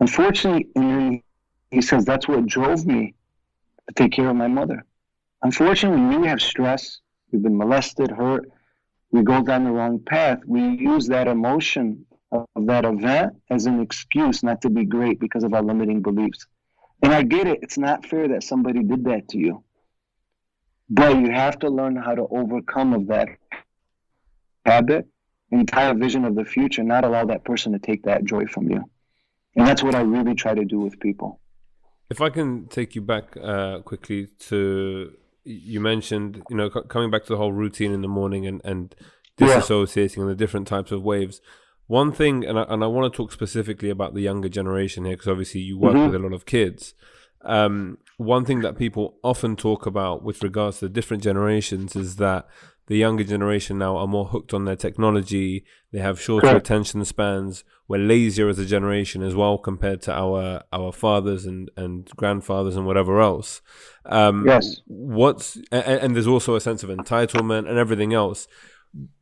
[0.00, 1.22] Unfortunately, and
[1.70, 3.14] he says that's what drove me
[3.88, 4.84] to take care of my mother.
[5.42, 7.00] Unfortunately, when we have stress,
[7.30, 8.50] we've been molested, hurt,
[9.12, 13.80] we go down the wrong path, we use that emotion of that event as an
[13.80, 16.46] excuse not to be great because of our limiting beliefs.
[17.02, 19.64] And I get it, it's not fair that somebody did that to you.
[20.88, 23.28] But you have to learn how to overcome of that
[24.66, 25.06] habit
[25.52, 28.84] entire vision of the future, not allow that person to take that joy from you.
[29.56, 31.40] And that's what I really try to do with people.
[32.08, 35.12] If I can take you back uh, quickly to
[35.44, 38.60] you mentioned, you know, c- coming back to the whole routine in the morning and
[38.64, 38.94] and
[39.38, 40.22] disassociating yeah.
[40.22, 41.40] and the different types of waves.
[41.90, 45.14] One thing, and I, and I want to talk specifically about the younger generation here,
[45.14, 46.12] because obviously you work mm-hmm.
[46.12, 46.94] with a lot of kids.
[47.42, 52.14] Um, one thing that people often talk about with regards to the different generations is
[52.16, 52.46] that
[52.86, 55.64] the younger generation now are more hooked on their technology.
[55.90, 56.64] They have shorter Correct.
[56.64, 57.64] attention spans.
[57.88, 62.76] We're lazier as a generation as well compared to our our fathers and, and grandfathers
[62.76, 63.62] and whatever else.
[64.06, 64.80] Um, yes.
[64.86, 68.46] What's and, and, there's also a sense of entitlement and everything else.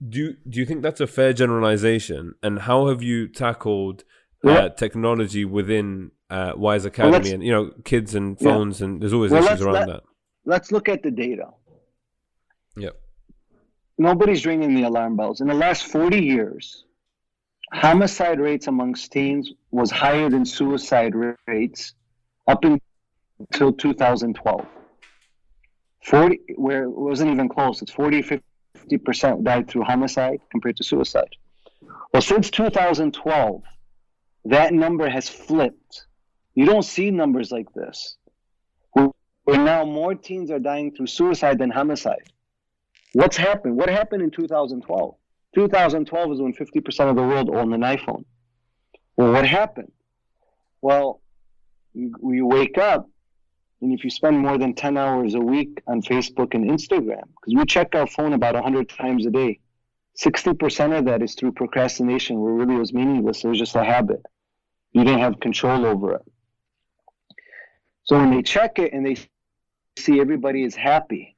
[0.09, 2.35] Do you, do you think that's a fair generalization?
[2.43, 4.05] And how have you tackled
[4.45, 8.87] uh, technology within uh, Wise Academy well, and you know kids and phones yeah.
[8.87, 10.03] and there's always well, issues around let, that.
[10.45, 11.49] Let's look at the data.
[12.77, 12.97] Yep
[13.99, 15.41] nobody's ringing the alarm bells.
[15.41, 16.85] In the last 40 years,
[17.73, 21.15] homicide rates amongst teens was higher than suicide
[21.47, 21.95] rates
[22.47, 24.67] up until 2012.
[26.05, 27.83] 40, where it wasn't even close.
[27.83, 28.41] It's 40, 50%
[28.89, 31.37] died through homicide compared to suicide.
[32.13, 33.63] Well, since 2012,
[34.47, 36.07] that number has flipped.
[36.55, 38.17] You don't see numbers like this.
[38.93, 42.31] Where now more teens are dying through suicide than homicide.
[43.15, 43.77] What's happened?
[43.77, 45.15] What happened in 2012?
[45.55, 48.25] 2012 is when 50% of the world owned an iPhone.
[49.17, 49.91] Well, what happened?
[50.83, 51.21] Well,
[51.95, 53.09] you, you wake up,
[53.81, 57.55] and if you spend more than 10 hours a week on Facebook and Instagram, because
[57.55, 59.61] we check our phone about 100 times a day,
[60.21, 63.45] 60% of that is through procrastination, where really it was meaningless.
[63.45, 64.23] It was just a habit.
[64.93, 66.23] You didn't have control over it.
[68.05, 69.17] So when they check it and they
[69.97, 71.37] see everybody is happy,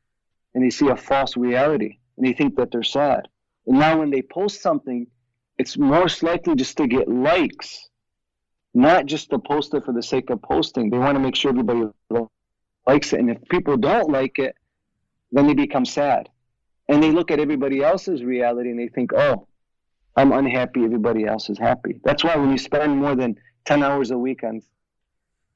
[0.55, 3.29] and they see a false reality and they think that they're sad.
[3.67, 5.07] And now when they post something,
[5.59, 7.89] it's most likely just to get likes,
[8.75, 10.91] not just to post it for the sake of posting.
[10.91, 11.89] They want to make sure everybody
[12.87, 13.21] likes it.
[13.21, 14.55] And if people don't like it,
[15.33, 16.29] then they become sad.
[16.89, 19.47] And they look at everybody else's reality and they think, oh,
[20.17, 22.01] I'm unhappy, everybody else is happy.
[22.05, 24.61] That's why when you spend more than 10 hours a week on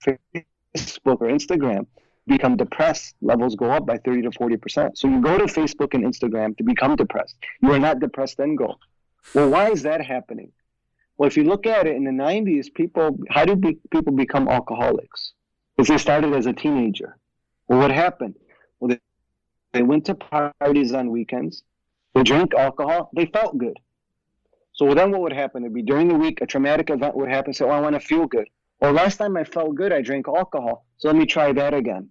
[0.06, 0.44] Facebook
[1.04, 1.86] or Instagram,
[2.26, 4.96] become depressed, levels go up by 30 to 40%.
[4.96, 7.36] So you go to Facebook and Instagram to become depressed.
[7.60, 8.76] You are not depressed, then go.
[9.34, 10.52] Well, why is that happening?
[11.16, 14.48] Well, if you look at it in the 90s, people, how do be, people become
[14.48, 15.32] alcoholics?
[15.76, 17.16] Because they started as a teenager.
[17.68, 18.34] Well, what happened?
[18.80, 19.00] Well, they,
[19.72, 21.62] they went to parties on weekends,
[22.14, 23.78] they drank alcohol, they felt good.
[24.72, 25.62] So then what would happen?
[25.62, 27.54] It'd be during the week, a traumatic event would happen.
[27.54, 28.48] So, oh, I want to feel good.
[28.80, 30.84] Well, last time I felt good, I drank alcohol.
[30.98, 32.10] So let me try that again.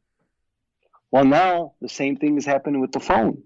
[1.12, 3.44] Well, now the same thing is happening with the phone.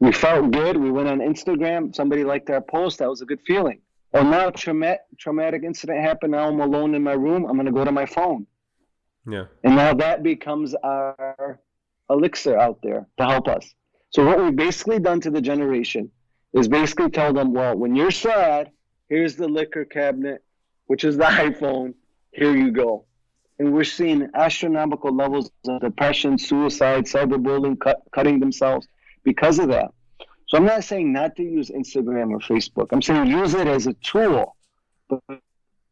[0.00, 0.76] We felt good.
[0.76, 1.94] We went on Instagram.
[1.94, 3.00] Somebody liked our post.
[3.00, 3.81] That was a good feeling.
[4.12, 6.32] Well, now trauma- traumatic incident happened.
[6.32, 7.46] Now I'm alone in my room.
[7.46, 8.46] I'm going to go to my phone.
[9.26, 9.44] Yeah.
[9.64, 11.60] And now that becomes our
[12.10, 13.74] elixir out there to help us.
[14.10, 16.10] So what we've basically done to the generation
[16.52, 18.70] is basically tell them, well, when you're sad,
[19.08, 20.44] here's the liquor cabinet,
[20.86, 21.94] which is the iPhone.
[22.32, 23.06] Here you go
[23.62, 28.88] and we're seeing astronomical levels of depression, suicide, cyberbullying, cut, cutting themselves
[29.22, 29.92] because of that.
[30.52, 32.88] So I'm not saying not to use Instagram or Facebook.
[32.92, 34.54] I'm saying use it as a tool,
[35.08, 35.22] but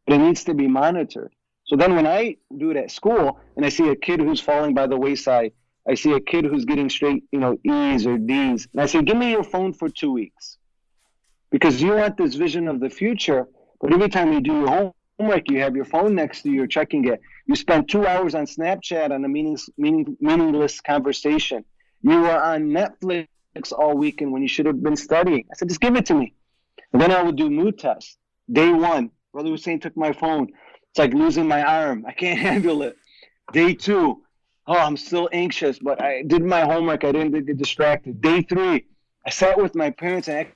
[0.05, 1.33] it needs to be monitored.
[1.63, 4.75] So then when I do it at school and I see a kid who's falling
[4.75, 5.53] by the wayside,
[5.89, 9.01] I see a kid who's getting straight, you know, E's or D's, and I say,
[9.01, 10.59] give me your phone for two weeks.
[11.49, 13.47] Because you want this vision of the future,
[13.81, 16.67] but every time you do your homework, you have your phone next to you, you're
[16.67, 17.19] checking it.
[17.47, 21.65] You spend two hours on Snapchat on a meaningless, meaning, meaningless conversation.
[22.03, 23.25] You are on Netflix
[23.71, 25.45] all weekend when you should have been studying.
[25.51, 26.33] I said, just give it to me.
[26.93, 28.17] And then I would do mood tests.
[28.51, 30.49] Day one, Brother Hussein took my phone.
[30.89, 32.05] It's like losing my arm.
[32.05, 32.97] I can't handle it.
[33.53, 34.21] Day two,
[34.67, 37.03] oh, I'm still anxious, but I did my homework.
[37.03, 38.21] I didn't get distracted.
[38.21, 38.85] Day three,
[39.25, 40.47] I sat with my parents and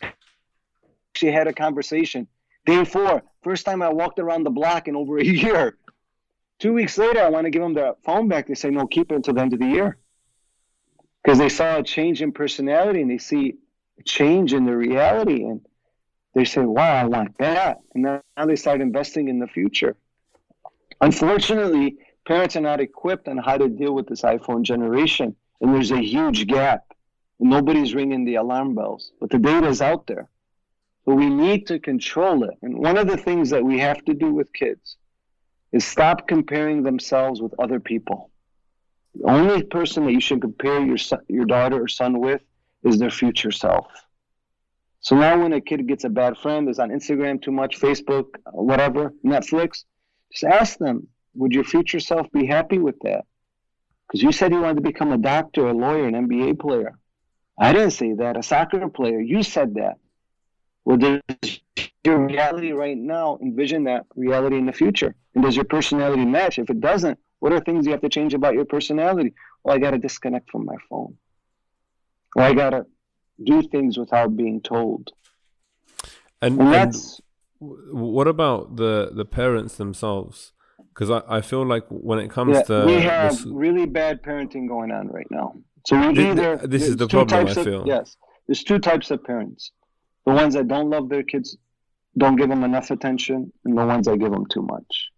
[1.14, 2.28] actually had a conversation.
[2.66, 5.78] Day four, first time I walked around the block in over a year.
[6.60, 8.48] Two weeks later, I want to give them the phone back.
[8.48, 9.98] They say, no, keep it until the end of the year.
[11.26, 13.56] Because they saw a change in personality and they see
[14.00, 15.66] a change in the reality and
[16.36, 17.80] they say, wow, I want that.
[17.96, 19.96] And now they start investing in the future.
[21.02, 25.36] Unfortunately, parents are not equipped on how to deal with this iPhone generation.
[25.62, 26.84] And there's a huge gap.
[27.40, 29.12] Nobody's ringing the alarm bells.
[29.20, 30.30] But the data is out there.
[31.08, 32.56] But we need to control it.
[32.62, 34.98] And one of the things that we have to do with kids
[35.72, 38.30] is stop comparing themselves with other people.
[39.16, 42.42] The only person that you should compare your son, your daughter or son with
[42.84, 43.88] is their future self.
[45.00, 48.26] So now when a kid gets a bad friend, is on Instagram too much, Facebook,
[48.52, 49.84] whatever, Netflix,
[50.32, 53.26] just ask them, would your future self be happy with that?
[54.08, 56.98] Because you said you wanted to become a doctor, a lawyer, an NBA player.
[57.58, 58.38] I didn't say that.
[58.38, 59.20] A soccer player.
[59.20, 59.96] You said that.
[60.84, 61.22] Well, does
[62.04, 65.16] your reality right now envision that reality in the future?
[65.34, 66.60] And does your personality match?
[66.60, 69.34] If it doesn't, what are things you have to change about your personality?
[69.64, 71.18] Well, I got to disconnect from my phone.
[72.36, 72.86] Or I got to
[73.44, 75.12] do things without being told.
[76.42, 77.22] And, and that's.
[77.62, 80.54] And what about the, the parents themselves?
[80.94, 82.86] Because I, I feel like when it comes yeah, to.
[82.86, 85.56] We have this, really bad parenting going on right now.
[85.86, 86.58] So we either.
[86.58, 87.82] This is the problem, I feel.
[87.82, 88.18] Of, yes.
[88.48, 89.72] There's two types of parents
[90.26, 91.58] the ones that don't love their kids,
[92.18, 95.10] don't give them enough attention, and the ones that give them too much.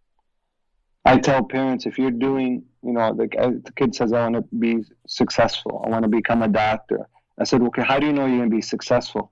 [1.07, 4.35] I tell parents if you're doing, you know, the, uh, the kid says, I want
[4.35, 7.07] to be successful, I want to become a doctor.
[7.39, 9.31] I said, okay, how do you know you're going to be successful?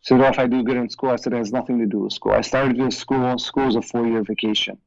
[0.00, 1.86] He said, well, if I do good in school, I said, it has nothing to
[1.86, 2.32] do with school.
[2.32, 3.38] I started this school.
[3.38, 4.78] School is a four year vacation.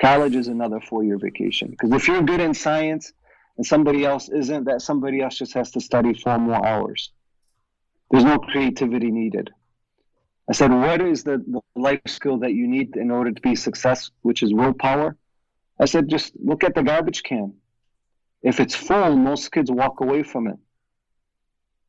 [0.00, 1.70] College is another four year vacation.
[1.70, 3.12] Because if you're good in science
[3.56, 7.12] and somebody else isn't, that somebody else just has to study four more hours.
[8.10, 9.50] There's no creativity needed.
[10.48, 13.56] I said, what is the, the life skill that you need in order to be
[13.56, 15.16] success, which is willpower?
[15.80, 17.54] I said, just look at the garbage can.
[18.42, 20.56] If it's full, most kids walk away from it.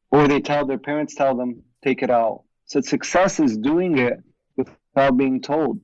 [0.09, 2.43] Or they tell their parents tell them, take it out.
[2.43, 4.23] I said success is doing it
[4.55, 5.81] without being told.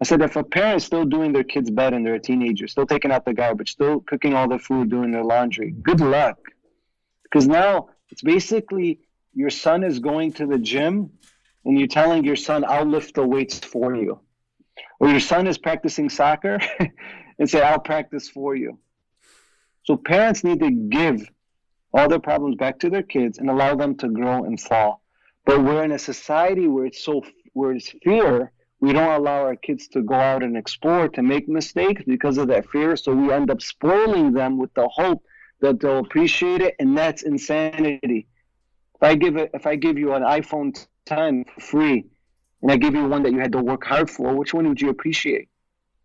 [0.00, 2.66] I said if a parent is still doing their kid's bed and they're a teenager,
[2.68, 6.38] still taking out the garbage, still cooking all their food, doing their laundry, good luck.
[7.22, 9.00] Because now it's basically
[9.32, 11.10] your son is going to the gym
[11.64, 14.20] and you're telling your son, I'll lift the weights for you.
[15.00, 16.58] Or your son is practicing soccer
[17.38, 18.78] and say, I'll practice for you.
[19.84, 21.28] So parents need to give
[21.92, 25.02] all their problems back to their kids and allow them to grow and fall.
[25.44, 27.22] But we're in a society where it's so
[27.52, 31.48] where it's fear, we don't allow our kids to go out and explore, to make
[31.48, 32.96] mistakes because of that fear.
[32.96, 35.22] So we end up spoiling them with the hope
[35.60, 38.26] that they'll appreciate it, and that's insanity.
[38.94, 40.72] If I give it, if I give you an iPhone
[41.06, 42.06] 10 for free,
[42.62, 44.80] and I give you one that you had to work hard for, which one would
[44.80, 45.48] you appreciate?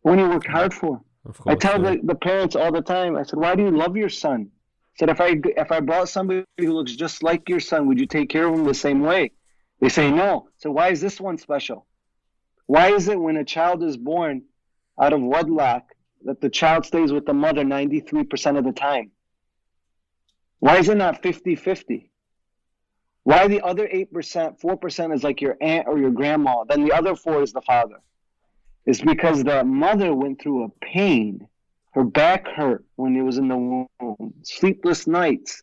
[0.01, 1.01] One you worked hard for.
[1.23, 1.91] Course, I tell yeah.
[1.91, 3.17] the, the parents all the time.
[3.17, 6.07] I said, "Why do you love your son?" I said, "If I if I brought
[6.07, 9.01] somebody who looks just like your son, would you take care of him the same
[9.01, 9.31] way?"
[9.79, 10.49] They say no.
[10.57, 11.85] So why is this one special?
[12.65, 14.43] Why is it when a child is born
[14.99, 15.83] out of wedlock
[16.23, 19.11] that the child stays with the mother 93% of the time?
[20.59, 22.11] Why is it not 50 50?
[23.27, 27.13] Why the other 8%, 4% is like your aunt or your grandma, then the other
[27.13, 27.97] 4 is the father?
[28.85, 31.45] It's because the mother went through a pain.
[31.91, 35.61] Her back hurt when it was in the womb, sleepless nights.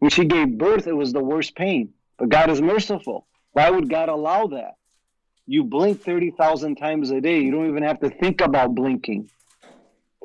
[0.00, 1.94] When she gave birth, it was the worst pain.
[2.18, 3.26] But God is merciful.
[3.52, 4.74] Why would God allow that?
[5.46, 7.40] You blink 30,000 times a day.
[7.40, 9.30] You don't even have to think about blinking.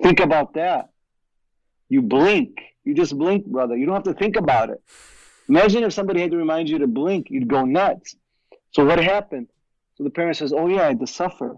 [0.03, 0.89] Think about that.
[1.87, 2.59] You blink.
[2.83, 3.77] You just blink, brother.
[3.77, 4.83] You don't have to think about it.
[5.51, 8.15] Imagine if somebody had to remind you to blink, you'd go nuts.
[8.71, 9.49] So what happened?
[9.95, 11.57] So the parent says, "Oh yeah, I had to suffer."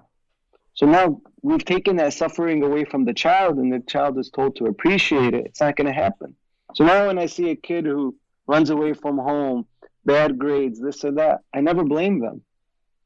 [0.73, 4.55] So now we've taken that suffering away from the child, and the child is told
[4.55, 5.45] to appreciate it.
[5.45, 6.35] It's not going to happen.
[6.73, 8.15] So now when I see a kid who
[8.47, 9.67] runs away from home,
[10.05, 12.41] bad grades, this or that, I never blame them.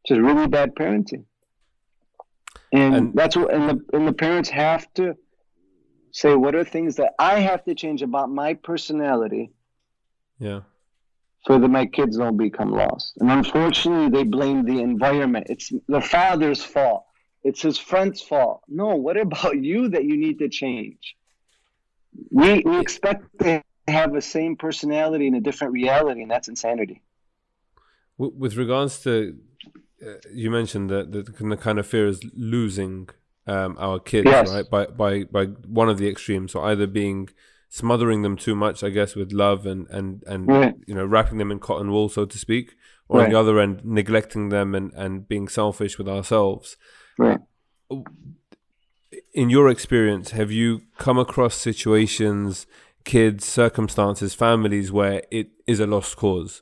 [0.05, 1.25] It's just really bad parenting.
[2.71, 5.17] And, and that's what and the and the parents have to
[6.13, 9.51] say what are things that I have to change about my personality.
[10.39, 10.61] Yeah
[11.47, 13.17] so that my kids don't become lost.
[13.19, 15.47] And unfortunately, they blame the environment.
[15.49, 17.05] It's the father's fault.
[17.43, 18.63] It's his friend's fault.
[18.67, 21.15] No, what about you that you need to change?
[22.31, 27.01] We, we expect to have the same personality in a different reality, and that's insanity.
[28.17, 29.37] With regards to,
[30.05, 33.09] uh, you mentioned that the kind of fear is losing
[33.45, 34.49] um, our kids, yes.
[34.49, 34.67] right?
[34.69, 37.29] By by by one of the extremes, so either being
[37.69, 40.75] smothering them too much, I guess, with love and and and right.
[40.85, 42.75] you know wrapping them in cotton wool, so to speak,
[43.07, 43.25] or right.
[43.25, 46.77] on the other end, neglecting them and and being selfish with ourselves.
[47.17, 47.39] Right.
[49.33, 52.67] In your experience, have you come across situations,
[53.07, 56.61] kids, circumstances, families where it is a lost cause.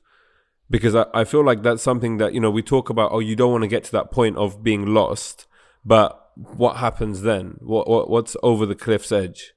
[0.69, 3.35] Because I, I feel like that's something that, you know, we talk about, oh, you
[3.35, 5.47] don't want to get to that point of being lost,
[5.83, 7.57] but what happens then?
[7.61, 9.54] What, what what's over the cliff's edge?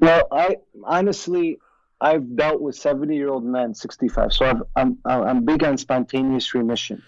[0.00, 1.58] Well, I honestly,
[2.00, 4.32] I've dealt with seventy-year-old men, sixty-five.
[4.32, 7.02] So I've, I'm I'm big on spontaneous remission.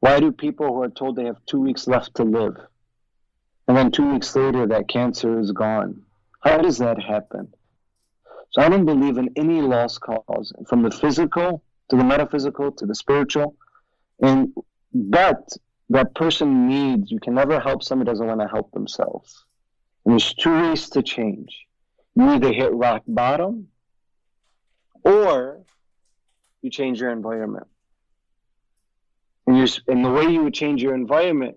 [0.00, 2.56] Why do people who are told they have two weeks left to live,
[3.66, 6.02] and then two weeks later that cancer is gone?
[6.40, 7.54] How does that happen?
[8.50, 12.84] So I don't believe in any lost cause, from the physical to the metaphysical to
[12.84, 13.56] the spiritual.
[14.20, 14.52] And
[14.92, 15.48] but
[15.88, 19.44] that person needs, you can never help somebody who doesn't want to help themselves.
[20.04, 21.66] And there's two ways to change.
[22.14, 23.68] You either hit rock bottom
[25.02, 25.62] or
[26.60, 27.66] you change your environment.
[29.46, 31.56] And, you and the way you would change your environment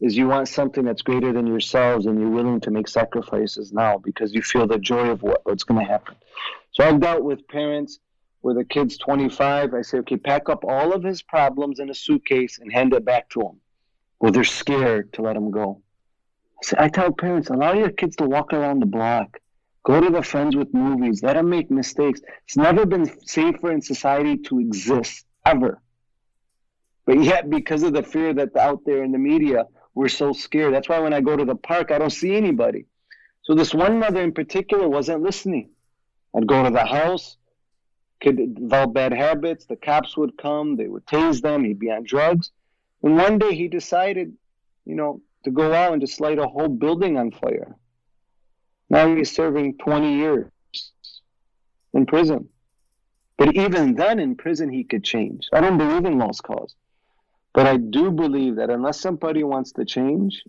[0.00, 3.98] is you want something that's greater than yourselves and you're willing to make sacrifices now
[3.98, 6.14] because you feel the joy of what, what's going to happen.
[6.72, 7.98] So I've dealt with parents
[8.42, 9.72] where the kid's 25.
[9.72, 13.04] I say, okay, pack up all of his problems in a suitcase and hand it
[13.04, 13.60] back to him.
[14.20, 15.80] Well, they're scared to let him go.
[16.78, 19.38] I tell parents, allow your kids to walk around the block.
[19.84, 21.22] Go to the friends with movies.
[21.22, 22.20] Let them make mistakes.
[22.44, 25.80] It's never been safer in society to exist, ever.
[27.04, 30.74] But yet, because of the fear that's out there in the media, we're so scared.
[30.74, 32.86] That's why when I go to the park, I don't see anybody.
[33.42, 35.68] So this one mother in particular wasn't listening.
[36.34, 37.36] I'd go to the house,
[38.22, 39.66] could develop bad habits.
[39.66, 41.62] The cops would come, they would tase them.
[41.62, 42.50] He'd be on drugs.
[43.02, 44.32] And one day he decided,
[44.86, 47.76] you know, to go out and just light a whole building on fire.
[48.94, 50.46] Now he's serving 20 years
[51.94, 52.48] in prison.
[53.36, 55.48] But even then, in prison, he could change.
[55.52, 56.76] I don't believe in lost cause.
[57.52, 60.44] But I do believe that unless somebody wants to change,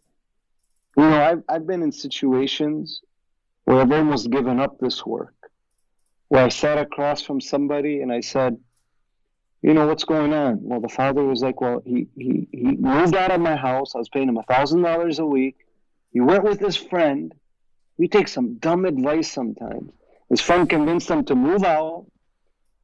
[0.96, 3.02] you know, I've, I've been in situations
[3.64, 5.34] where I've almost given up this work,
[6.28, 8.58] where I sat across from somebody and I said,
[9.64, 10.60] you know, what's going on?
[10.62, 13.96] Well, the father was like, well, he, he, he moved out of my house.
[13.96, 15.58] I was paying him a $1,000 a week.
[16.14, 17.34] He went with his friend
[17.98, 19.92] we take some dumb advice sometimes.
[20.30, 22.06] His friend convinced him to move out,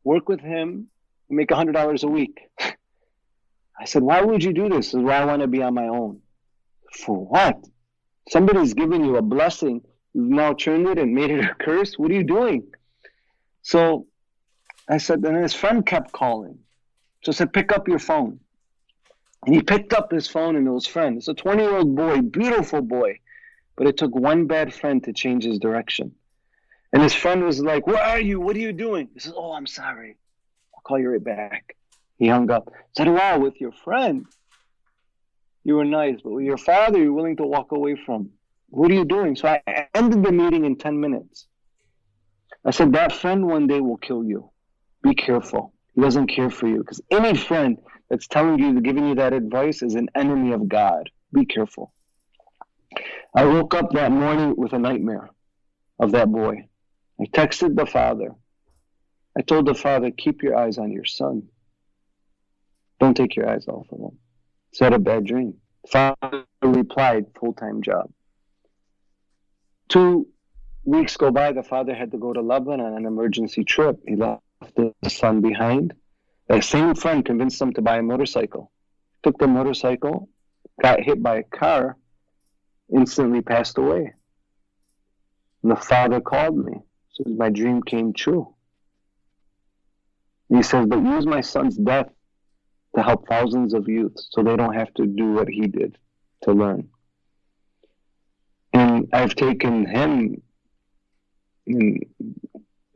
[0.04, 0.88] work with him,
[1.30, 2.40] make $100 a week.
[2.60, 4.88] I said, Why would you do this?
[4.88, 6.22] This is why I want to be on my own.
[6.94, 7.64] For what?
[8.30, 9.82] Somebody's given you a blessing.
[10.14, 11.98] You've now turned it and made it a curse.
[11.98, 12.68] What are you doing?
[13.64, 14.08] So
[14.88, 16.60] I said, and his friend kept calling.
[17.24, 18.40] So I said, pick up your phone.
[19.46, 21.18] And he picked up his phone and it was friend.
[21.18, 23.20] It's a 20 year old boy, beautiful boy.
[23.82, 26.12] But it took one bad friend to change his direction.
[26.94, 28.40] And his friend was like, Where are you?
[28.40, 29.10] What are you doing?
[29.12, 30.18] He says, Oh, I'm sorry.
[30.76, 31.76] I'll call you right back.
[32.20, 32.72] He hung up.
[32.96, 34.28] said, Wow, with your friend,
[35.64, 38.30] you were nice, but with your father, you're willing to walk away from.
[38.70, 39.36] What are you doing?
[39.36, 41.48] So I ended the meeting in 10 minutes.
[42.64, 44.52] I said, That friend one day will kill you.
[45.02, 45.74] Be careful.
[45.96, 46.78] He doesn't care for you.
[46.78, 47.80] Because any friend
[48.12, 51.10] that's telling you, giving you that advice is an enemy of God.
[51.34, 51.92] Be careful.
[53.34, 55.30] I woke up that morning with a nightmare
[56.00, 56.68] of that boy.
[57.20, 58.36] I texted the father.
[59.38, 61.44] I told the father, keep your eyes on your son.
[63.00, 64.18] Don't take your eyes off of him.
[64.72, 65.56] It's had a bad dream.
[65.90, 68.12] Father replied, full time job.
[69.88, 70.28] Two
[70.84, 74.00] weeks go by, the father had to go to Lebanon on an emergency trip.
[74.08, 74.42] He left
[74.76, 75.94] the son behind.
[76.48, 78.72] That same friend convinced him to buy a motorcycle.
[79.24, 80.30] Took the motorcycle,
[80.82, 81.98] got hit by a car,
[82.94, 84.14] instantly passed away.
[85.64, 86.82] And the father called me.
[87.14, 88.54] Says my dream came true.
[90.50, 92.10] he says, but use my son's death
[92.96, 95.98] to help thousands of youth so they don't have to do what he did
[96.44, 96.90] to learn.
[98.74, 100.42] And I've taken him
[101.68, 102.06] and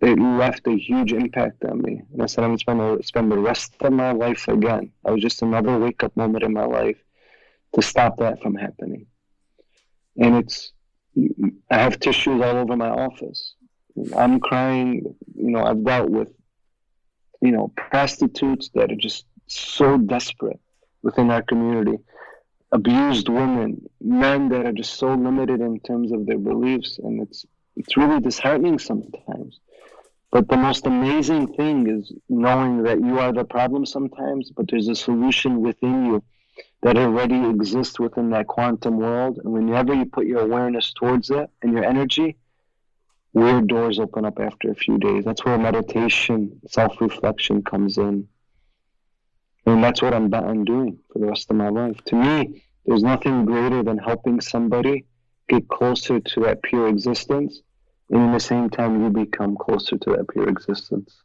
[0.01, 2.01] it left a huge impact on me.
[2.11, 4.91] And I said, I'm going to spend the rest of my life again.
[5.05, 6.97] I was just another wake up moment in my life
[7.73, 9.07] to stop that from happening
[10.17, 10.71] and it's
[11.69, 13.55] I have tissues all over my office.
[14.15, 15.15] I'm crying.
[15.35, 16.29] You know, I've dealt with
[17.41, 20.59] you know prostitutes that are just so desperate
[21.03, 21.97] within our community,
[22.71, 27.45] abused women, men that are just so limited in terms of their beliefs, and it's
[27.75, 29.59] it's really disheartening sometimes.
[30.31, 34.89] But the most amazing thing is knowing that you are the problem sometimes, but there's
[34.89, 36.23] a solution within you
[36.81, 39.39] that already exists within that quantum world.
[39.43, 42.37] And whenever you put your awareness towards it and your energy,
[43.33, 45.25] weird doors open up after a few days.
[45.25, 48.27] That's where meditation, self reflection comes in.
[49.65, 51.97] And that's what I'm, I'm doing for the rest of my life.
[52.05, 55.05] To me, there's nothing greater than helping somebody
[55.49, 57.61] get closer to that pure existence
[58.09, 61.21] and in the same time you become closer to that pure existence.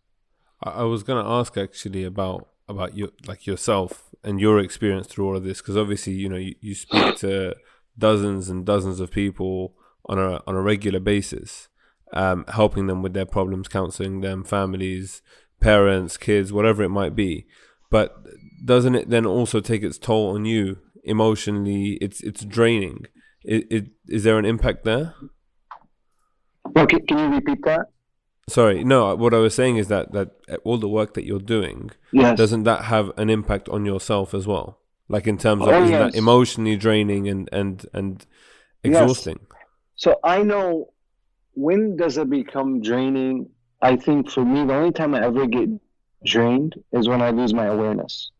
[0.62, 5.26] I was going to ask actually about about your like yourself and your experience through
[5.26, 7.54] all of this because obviously you know you, you speak to
[7.98, 9.74] dozens and dozens of people
[10.06, 11.68] on a on a regular basis,
[12.12, 15.22] um, helping them with their problems, counseling them, families,
[15.60, 17.46] parents, kids, whatever it might be.
[17.90, 18.16] But
[18.64, 21.98] doesn't it then also take its toll on you emotionally?
[22.00, 23.06] It's it's draining.
[23.42, 25.14] It, it, is there an impact there?
[26.74, 27.86] Well, can, can you repeat that?
[28.50, 29.14] Sorry, no.
[29.14, 32.36] What I was saying is that that uh, all the work that you're doing, yes.
[32.36, 34.78] doesn't that have an impact on yourself as well?
[35.08, 36.12] Like in terms of oh, isn't yes.
[36.12, 38.26] that emotionally draining and and and
[38.82, 39.38] exhausting?
[39.40, 39.58] Yes.
[39.96, 40.92] So I know
[41.54, 43.50] when does it become draining?
[43.82, 45.68] I think for me, the only time I ever get
[46.24, 48.30] drained is when I lose my awareness.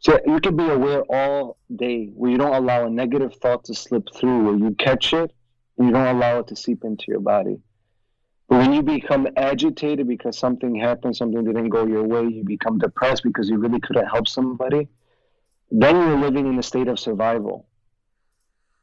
[0.00, 3.74] So you can be aware all day where you don't allow a negative thought to
[3.74, 5.32] slip through, where you catch it
[5.78, 7.58] and you don't allow it to seep into your body.
[8.54, 13.24] When you become agitated because something happened, something didn't go your way, you become depressed
[13.24, 14.86] because you really couldn't help somebody,
[15.72, 17.66] then you're living in a state of survival.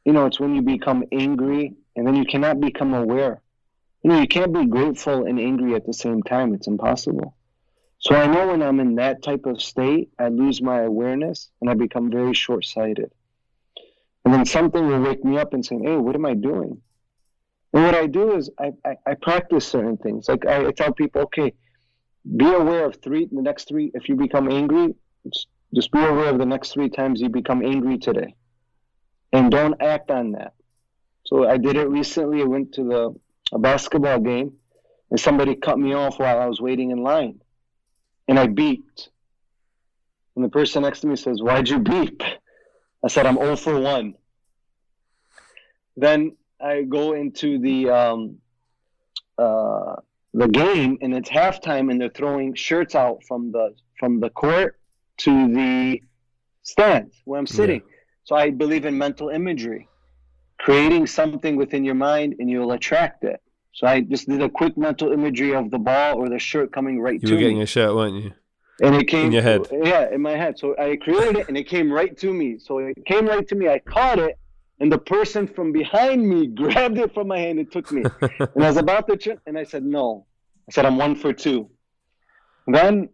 [0.04, 3.40] You know, it's when you become angry and then you cannot become aware.
[4.02, 6.52] You know, you can't be grateful and angry at the same time.
[6.52, 7.34] It's impossible.
[7.98, 11.70] So I know when I'm in that type of state, I lose my awareness and
[11.70, 13.10] I become very short sighted.
[14.26, 16.82] And then something will wake me up and say, hey, what am I doing?
[17.72, 20.28] And what I do is I, I, I practice certain things.
[20.28, 21.54] Like I, I, tell people, okay,
[22.36, 24.94] be aware of three, the next three, if you become angry,
[25.74, 28.34] just be aware of the next three times you become angry today.
[29.32, 30.52] And don't act on that.
[31.24, 32.42] So I did it recently.
[32.42, 33.14] I went to the
[33.52, 34.54] a basketball game
[35.10, 37.40] and somebody cut me off while I was waiting in line.
[38.28, 39.08] And I beeped.
[40.34, 42.22] And the person next to me says, Why'd you beep?
[43.04, 44.14] I said, I'm 0 for 1.
[45.96, 48.36] Then I go into the um,
[49.38, 49.96] uh,
[50.34, 54.78] the game and it's halftime and they're throwing shirts out from the from the court
[55.18, 56.00] to the
[56.62, 57.80] stands where I'm sitting.
[57.80, 57.96] Yeah.
[58.24, 59.88] So I believe in mental imagery,
[60.58, 63.40] creating something within your mind and you'll attract it.
[63.74, 67.00] So I just did a quick mental imagery of the ball or the shirt coming
[67.00, 67.30] right you to me.
[67.30, 67.64] You were getting me.
[67.64, 68.32] a shirt, weren't you?
[68.82, 69.68] And it came in your head.
[69.70, 70.58] Yeah, in my head.
[70.58, 72.58] So I created it and it came right to me.
[72.58, 73.68] So it came right to me.
[73.68, 74.38] I caught it
[74.80, 78.02] and the person from behind me grabbed it from my hand and took me.
[78.20, 80.26] and I was about to trip, and I said, no.
[80.68, 81.70] I said, I'm one for two.
[82.66, 83.08] then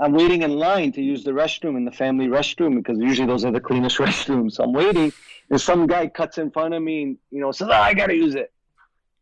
[0.00, 3.44] I'm waiting in line to use the restroom in the family restroom because usually those
[3.44, 4.52] are the cleanest restrooms.
[4.52, 5.12] So I'm waiting,
[5.50, 8.14] and some guy cuts in front of me and you know says, oh, "I gotta
[8.14, 8.50] use it."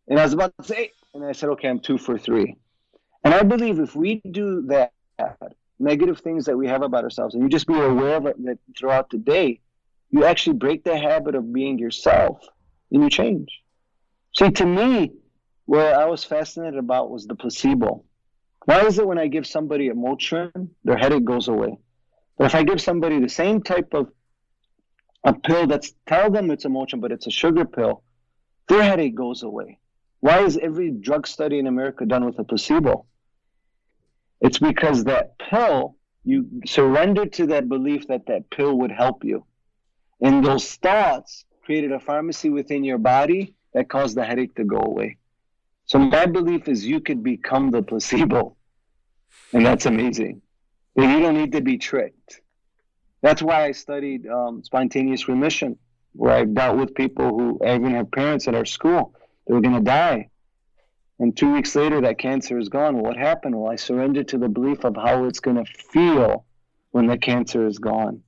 [0.07, 2.57] And I was about to say, and I said, "Okay, I'm two for three.
[3.25, 4.93] And I believe if we do that,
[5.81, 8.59] negative things that we have about ourselves, and you just be aware of it that
[8.79, 9.61] throughout the day,
[10.11, 12.41] you actually break the habit of being yourself
[12.91, 13.49] and you change.
[14.37, 15.13] See, to me,
[15.67, 18.05] what I was fascinated about was the placebo.
[18.65, 21.79] Why is it when I give somebody a Motrin, their headache goes away?
[22.37, 24.11] But if I give somebody the same type of
[25.25, 28.03] a pill that's tell them it's a Motrin, but it's a sugar pill,
[28.69, 29.79] their headache goes away.
[30.21, 33.07] Why is every drug study in America done with a placebo?
[34.41, 39.45] It's because that pill, you surrender to that belief that that pill would help you.
[40.21, 44.79] And those thoughts created a pharmacy within your body that caused the headache to go
[44.79, 45.17] away.
[45.87, 48.57] So my belief is you could become the placebo.
[49.53, 50.43] And that's amazing.
[50.97, 52.41] And you don't need to be tricked.
[53.23, 55.79] That's why I studied um, spontaneous remission,
[56.13, 59.15] where I dealt with people who even have parents at our school.
[59.47, 60.29] They were going to die.
[61.19, 62.99] And two weeks later, that cancer is gone.
[62.99, 63.57] What happened?
[63.57, 66.45] Well, I surrendered to the belief of how it's going to feel
[66.93, 68.23] when the cancer is gone.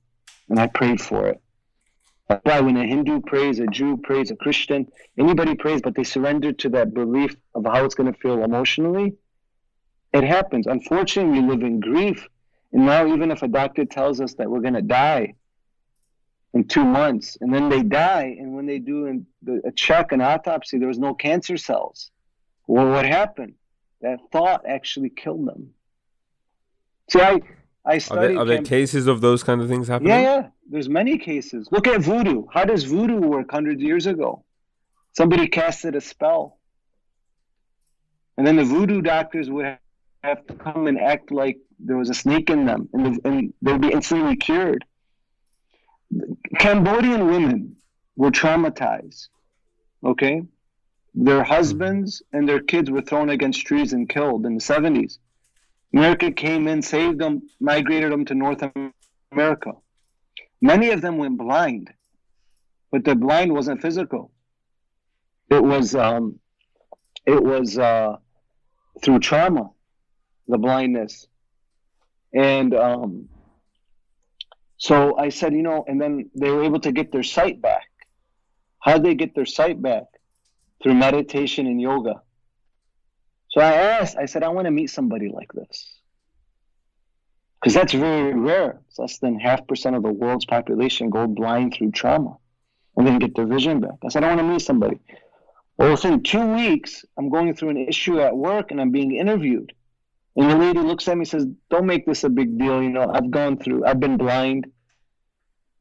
[0.49, 1.41] And I prayed for it.
[2.31, 6.05] That's why when a Hindu prays, a Jew prays, a Christian, anybody prays, but they
[6.05, 9.15] surrender to that belief of how it's going to feel emotionally,
[10.13, 10.65] it happens.
[10.65, 12.25] Unfortunately, we live in grief.
[12.71, 15.33] And now, even if a doctor tells us that we're going to die
[16.53, 19.25] in two months, and then they die, and when they do
[19.65, 22.11] a check, an autopsy, there was no cancer cells.
[22.65, 23.55] Well, what happened?
[23.99, 25.71] That thought actually killed them.
[27.09, 27.41] See, I,
[27.85, 28.21] I studied.
[28.21, 30.09] Are there, are there cases of those kind of things happening?
[30.09, 30.47] Yeah, yeah.
[30.69, 31.67] There's many cases.
[31.71, 32.45] Look at voodoo.
[32.51, 34.43] How does voodoo work hundreds of years ago?
[35.13, 36.57] Somebody casted a spell.
[38.37, 39.77] And then the voodoo doctors would
[40.23, 43.71] have to come and act like there was a snake in them, and, and they
[43.71, 44.85] would be instantly cured.
[46.59, 47.75] Cambodian women
[48.15, 49.27] were traumatized.
[50.03, 50.43] Okay?
[51.13, 55.17] Their husbands and their kids were thrown against trees and killed in the 70s.
[55.93, 58.63] America came in, saved them, migrated them to North
[59.31, 59.73] America.
[60.61, 61.91] Many of them went blind,
[62.91, 64.31] but the blind wasn't physical.
[65.49, 66.39] It was um,
[67.25, 68.17] it was uh,
[69.01, 69.71] through trauma,
[70.47, 71.27] the blindness.
[72.33, 73.27] And um,
[74.77, 77.89] so I said, you know, and then they were able to get their sight back.
[78.79, 80.03] How did they get their sight back?
[80.81, 82.21] Through meditation and yoga.
[83.51, 85.99] So I asked, I said, I want to meet somebody like this.
[87.61, 88.81] Because that's very rare.
[88.87, 92.37] It's less than half percent of the world's population go blind through trauma
[92.97, 93.97] and then get their vision back.
[94.03, 94.99] I said, I want to meet somebody.
[95.77, 99.73] Well, within two weeks, I'm going through an issue at work and I'm being interviewed.
[100.35, 102.81] And the lady looks at me and says, Don't make this a big deal.
[102.81, 104.67] You know, I've gone through, I've been blind.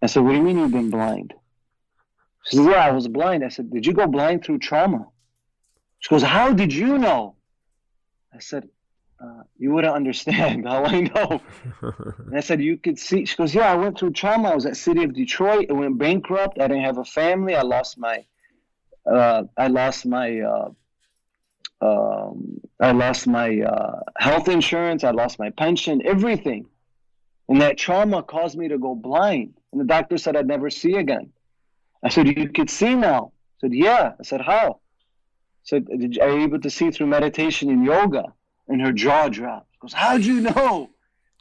[0.02, 1.34] I said, What do you mean you've been blind?
[2.46, 3.44] She says, Yeah, I was blind.
[3.44, 5.06] I said, Did you go blind through trauma?
[6.00, 7.36] She goes, How did you know?
[8.34, 8.68] I said,
[9.22, 11.40] uh, You wouldn't understand how I know.
[11.82, 13.24] and I said, You could see.
[13.24, 14.50] She goes, Yeah, I went through trauma.
[14.50, 15.66] I was at City of Detroit.
[15.70, 16.58] I went bankrupt.
[16.60, 17.54] I didn't have a family.
[17.54, 18.24] I lost my,
[19.10, 20.70] uh, I lost my, uh,
[21.82, 25.02] um, I lost my uh, health insurance.
[25.04, 26.66] I lost my pension, everything.
[27.48, 29.54] And that trauma caused me to go blind.
[29.72, 31.32] And the doctor said I'd never see again.
[32.02, 33.32] I said, You could see now.
[33.34, 34.12] I said, Yeah.
[34.18, 34.80] I said, How?
[35.72, 38.32] Are you able to see through meditation and yoga?
[38.68, 39.68] And her jaw dropped.
[39.72, 40.90] She goes, How'd you know?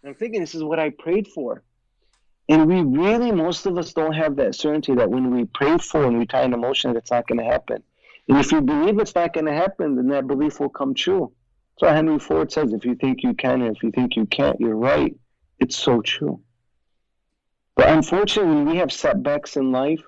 [0.01, 1.63] And I'm thinking, This is what I prayed for.
[2.47, 6.03] And we really, most of us don't have that certainty that when we pray for
[6.03, 7.83] and we tie an emotion, it's not going to happen.
[8.27, 11.31] And if you believe it's not going to happen, then that belief will come true.
[11.77, 14.75] So Henry Ford says, if you think you can if you think you can't, you're
[14.75, 15.15] right.
[15.59, 16.41] It's so true.
[17.75, 20.03] But unfortunately, when we have setbacks in life,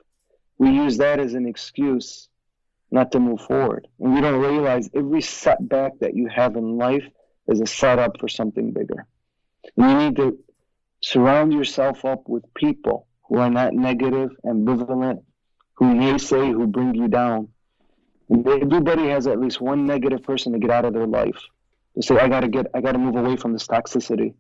[0.58, 2.28] we use that as an excuse
[2.92, 3.88] not to move forward.
[4.00, 7.06] And we don't realize every setback that you have in life
[7.48, 9.06] is a setup for something bigger.
[9.78, 10.38] And you need to
[11.02, 15.24] surround yourself up with people who are not negative, ambivalent,
[15.76, 17.48] who naysay, who bring you down
[18.32, 21.38] Everybody has at least one negative person to get out of their life.
[21.96, 24.34] To say, I gotta get, I gotta move away from this toxicity,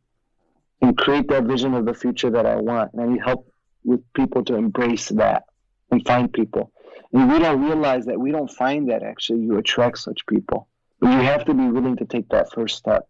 [0.81, 2.93] and create that vision of the future that I want.
[2.93, 3.51] And I need help
[3.83, 5.43] with people to embrace that
[5.91, 6.71] and find people.
[7.13, 9.41] And we don't realize that we don't find that actually.
[9.41, 10.67] You attract such people,
[10.99, 13.07] but you have to be willing to take that first step.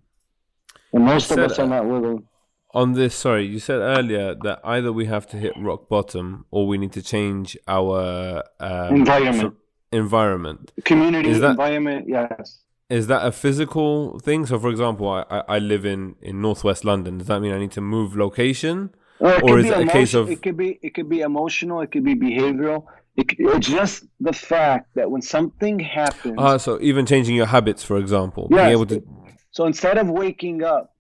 [0.94, 2.28] And most of us are not willing.
[2.74, 6.68] On this, sorry, you said earlier that either we have to hit rock bottom or
[6.68, 9.56] we need to change our um, environment
[9.92, 10.72] environment.
[10.86, 12.64] Community that, environment, yes.
[12.90, 14.46] Is that a physical thing?
[14.46, 17.20] So, for example, I, I live in, in northwest London.
[17.20, 20.30] Does that mean I need to move location, or is it emotion, a case of?
[20.30, 21.82] It could be it could be emotional.
[21.82, 22.86] It could be behavioral.
[23.16, 26.36] It, it's just the fact that when something happens.
[26.38, 29.04] Ah, so even changing your habits, for example, yes, being able to.
[29.52, 30.96] So instead of waking up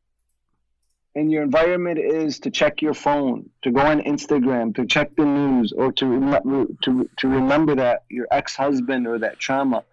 [1.16, 5.26] and your environment is to check your phone, to go on Instagram, to check the
[5.26, 9.84] news, or to rem- to to remember that your ex-husband or that trauma,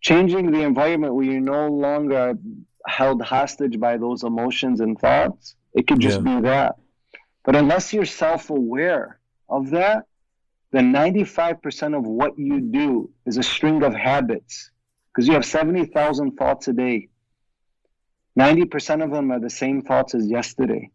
[0.00, 2.36] changing the environment where you're no longer
[2.86, 5.54] held hostage by those emotions and thoughts.
[5.74, 6.34] It could just yeah.
[6.36, 6.76] be that.
[7.44, 10.06] But unless you're self-aware of that,
[10.72, 14.70] then 95% of what you do is a string of habits
[15.08, 17.08] because you have 70,000 thoughts a day
[18.38, 20.90] 90% of them are the same thoughts as yesterday.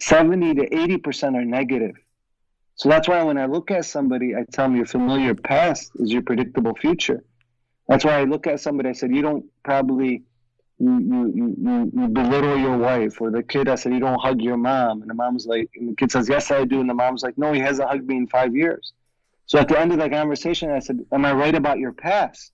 [0.00, 1.96] 70 to 80% are negative.
[2.74, 6.10] So that's why when I look at somebody, I tell them your familiar past is
[6.10, 7.24] your predictable future.
[7.88, 10.22] That's why I look at somebody, I said, you don't probably,
[10.80, 13.20] you, you, you, you belittle your wife.
[13.20, 15.02] Or the kid, I said, you don't hug your mom.
[15.02, 16.80] And the mom's like, and the kid says, yes, I do.
[16.80, 18.92] And the mom's like, no, he hasn't hugged me in five years.
[19.46, 22.52] So at the end of the conversation, I said, am I right about your past?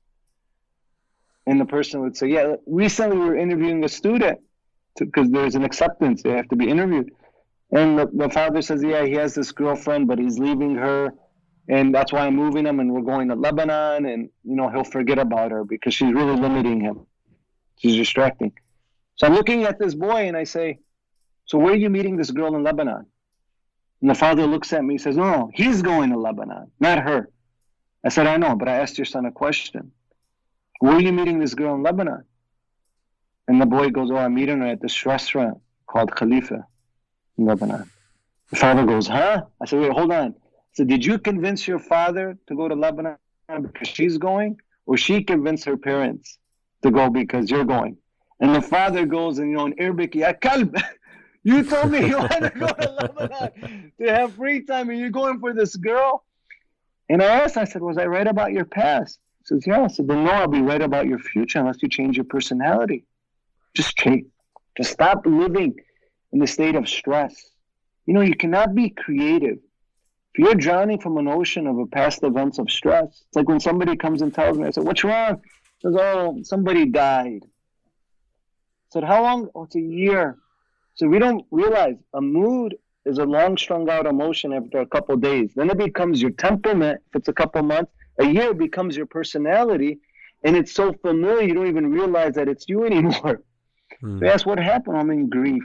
[1.47, 4.41] and the person would say, "Yeah, recently we were interviewing a student
[4.99, 7.13] because there's an acceptance; they have to be interviewed."
[7.73, 11.13] And the, the father says, "Yeah, he has this girlfriend, but he's leaving her,
[11.69, 14.85] and that's why I'm moving him, and we're going to Lebanon, and you know he'll
[14.85, 17.07] forget about her because she's really limiting him.
[17.79, 18.53] She's distracting."
[19.17, 20.81] So I'm looking at this boy, and I say,
[21.47, 23.07] "So where are you meeting this girl in Lebanon?"
[24.01, 27.31] And the father looks at me, and says, "No, he's going to Lebanon, not her."
[28.05, 29.93] I said, "I know, but I asked your son a question."
[30.81, 32.25] Where are you meeting this girl in Lebanon?
[33.49, 36.67] And the boy goes, Oh, I'm meeting her at this restaurant called Khalifa
[37.39, 37.89] in Lebanon.
[38.51, 39.45] The father goes, Huh?
[39.61, 40.35] I said, Wait, hold on.
[40.35, 43.17] I said, Did you convince your father to go to Lebanon
[43.49, 44.61] because she's going?
[44.87, 46.39] Or she convinced her parents
[46.87, 47.97] to go because you're going?
[48.41, 50.77] And the father goes, and you know, in Arabic, Ya kalb,
[51.43, 55.11] you told me you want to go to Lebanon to have free time and you're
[55.11, 56.25] going for this girl?
[57.09, 59.19] And I asked, I said, Was I right about your past?
[59.41, 59.83] He says, Yeah.
[59.83, 63.05] I said, Then no, I'll be right about your future unless you change your personality.
[63.75, 64.27] Just change.
[64.77, 65.75] Just stop living
[66.33, 67.35] in the state of stress.
[68.05, 69.59] You know, you cannot be creative.
[70.35, 73.97] If you're drowning from an ocean of past events of stress, it's like when somebody
[73.97, 75.41] comes and tells me, I said, What's wrong?
[75.83, 77.45] Says, oh, somebody died.
[78.91, 79.49] said, how long?
[79.55, 80.39] Oh, it's a year.
[80.95, 85.17] So we don't realize a mood is a long strung out emotion after a couple
[85.17, 85.53] days.
[85.55, 87.93] Then it becomes your temperament if it's a couple months.
[88.19, 90.01] A year becomes your personality,
[90.43, 93.43] and it's so familiar you don't even realize that it's you anymore.
[94.03, 94.21] Mm.
[94.21, 94.97] They ask what happened.
[94.97, 95.63] I'm in grief.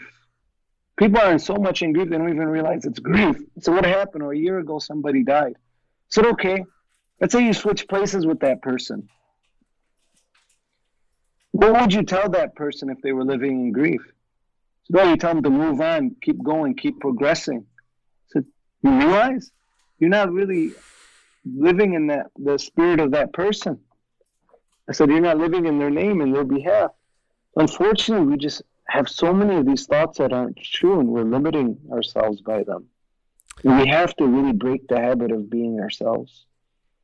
[0.97, 3.38] People are in so much in grief they don't even realize it's grief.
[3.59, 4.24] So what happened?
[4.24, 5.53] Oh, a year ago somebody died.
[5.55, 6.64] I said, okay.
[7.20, 9.07] Let's say you switch places with that person.
[11.51, 14.01] What would you tell that person if they were living in grief?
[14.85, 17.65] So, oh, no, you tell them to move on, keep going, keep progressing.
[18.29, 18.43] So
[18.83, 19.51] you realize
[19.99, 20.73] you're not really
[21.45, 23.79] living in that the spirit of that person.
[24.89, 26.91] I said you're not living in their name in their behalf.
[27.55, 31.77] Unfortunately, we just have so many of these thoughts that aren't true, and we're limiting
[31.91, 32.87] ourselves by them.
[33.63, 36.45] And we have to really break the habit of being ourselves.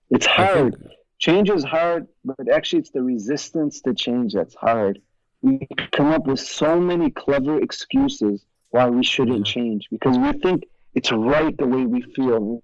[0.09, 0.75] It's hard.
[1.19, 4.99] Change is hard, but actually, it's the resistance to change that's hard.
[5.41, 10.65] We come up with so many clever excuses why we shouldn't change because we think
[10.93, 12.61] it's right the way we feel.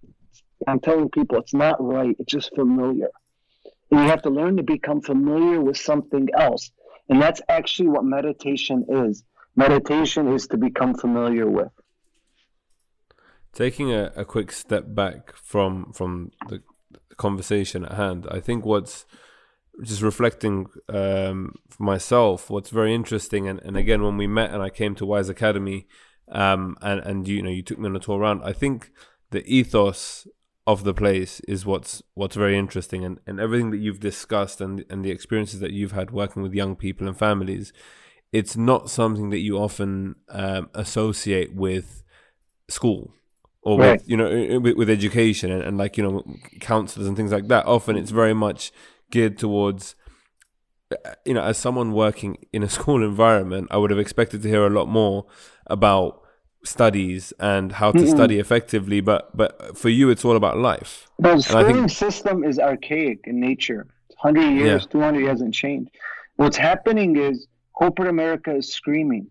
[0.68, 3.10] I'm telling people it's not right, it's just familiar.
[3.90, 6.72] And you have to learn to become familiar with something else.
[7.10, 9.24] And that's actually what meditation is.
[9.56, 11.72] Meditation is to become familiar with.
[13.54, 16.64] Taking a, a quick step back from from the
[17.18, 19.06] conversation at hand, I think what's
[19.84, 24.62] just reflecting um, for myself, what's very interesting, and, and again, when we met and
[24.62, 25.88] I came to Wise Academy,
[26.30, 28.92] um, and and you know you took me on a tour around, I think
[29.32, 30.28] the ethos
[30.66, 33.04] of the place is what's what's very interesting.
[33.04, 36.54] And, and everything that you've discussed and and the experiences that you've had working with
[36.54, 37.74] young people and families
[38.34, 42.04] it's not something that you often um, associate with
[42.68, 43.14] school
[43.64, 43.94] or right.
[43.94, 46.24] with you know with, with education and, and, like you know
[46.60, 48.72] counselors and things like that often it's very much
[49.12, 49.96] geared towards
[50.92, 54.50] uh, you know as someone working in a school environment i would have expected to
[54.50, 55.26] hear a lot more
[55.68, 56.22] about
[56.66, 61.10] studies and how to mm study effectively but but for you it's all about life.
[61.20, 61.90] The schooling think...
[61.90, 63.88] system is archaic in nature.
[64.22, 64.92] 100 years yeah.
[64.92, 65.90] 200 hasn't changed
[66.38, 69.28] what's happening is corporate america is screaming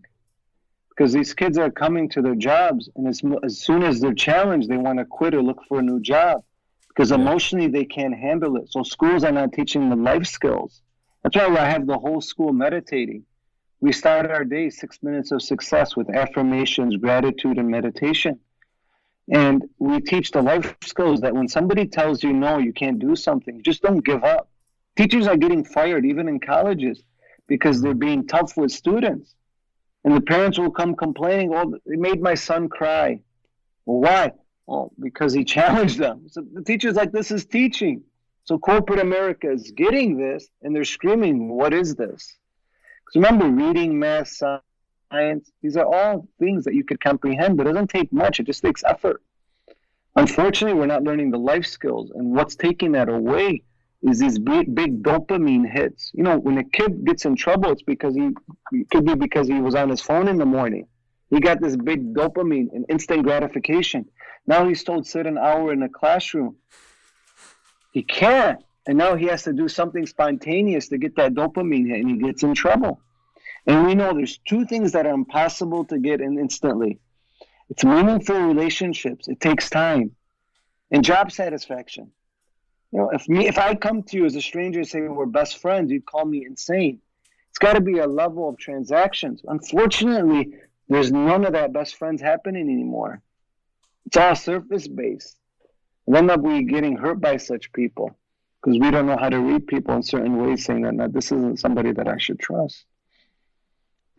[0.95, 4.69] because these kids are coming to their jobs and as, as soon as they're challenged
[4.69, 6.43] they want to quit or look for a new job
[6.89, 7.15] because yeah.
[7.15, 10.81] emotionally they can't handle it so schools are not teaching the life skills
[11.23, 13.23] that's why i have the whole school meditating
[13.83, 18.39] we start our day six minutes of success with affirmations, gratitude, and meditation.
[19.29, 23.17] And we teach the life skills that when somebody tells you no, you can't do
[23.17, 24.47] something, just don't give up.
[24.95, 27.03] Teachers are getting fired even in colleges
[27.45, 29.35] because they're being tough with students.
[30.03, 33.19] And the parents will come complaining, oh, it made my son cry.
[33.85, 34.31] Well, why?
[34.67, 36.27] Well, because he challenged them.
[36.27, 38.03] So the teacher's like, this is teaching.
[38.45, 42.37] So corporate America is getting this and they're screaming, what is this?
[43.05, 47.73] Because remember, reading, math, science, these are all things that you could comprehend, but it
[47.73, 48.39] doesn't take much.
[48.39, 49.21] It just takes effort.
[50.15, 52.11] Unfortunately, we're not learning the life skills.
[52.13, 53.63] And what's taking that away
[54.03, 56.11] is these big, big dopamine hits.
[56.13, 58.31] You know, when a kid gets in trouble, it's because he
[58.71, 60.87] it could be because he was on his phone in the morning.
[61.29, 64.05] He got this big dopamine and instant gratification.
[64.45, 66.57] Now he's told sit an hour in a classroom.
[67.91, 68.63] He can't.
[68.85, 72.17] And now he has to do something spontaneous to get that dopamine hit, and he
[72.17, 72.99] gets in trouble.
[73.65, 76.99] And we know there's two things that are impossible to get in instantly.
[77.69, 79.29] It's meaningful relationships.
[79.29, 80.11] It takes time,
[80.91, 82.11] and job satisfaction.
[82.93, 85.25] You know, if me, if I come to you as a stranger and say we're
[85.25, 86.99] best friends, you'd call me insane.
[87.49, 89.41] It's got to be a level of transactions.
[89.47, 90.53] Unfortunately,
[90.89, 93.21] there's none of that best friends happening anymore.
[94.05, 95.37] It's all surface based.
[96.05, 98.15] And then we getting hurt by such people
[98.61, 101.31] because we don't know how to read people in certain ways, saying that, that this
[101.31, 102.85] isn't somebody that I should trust.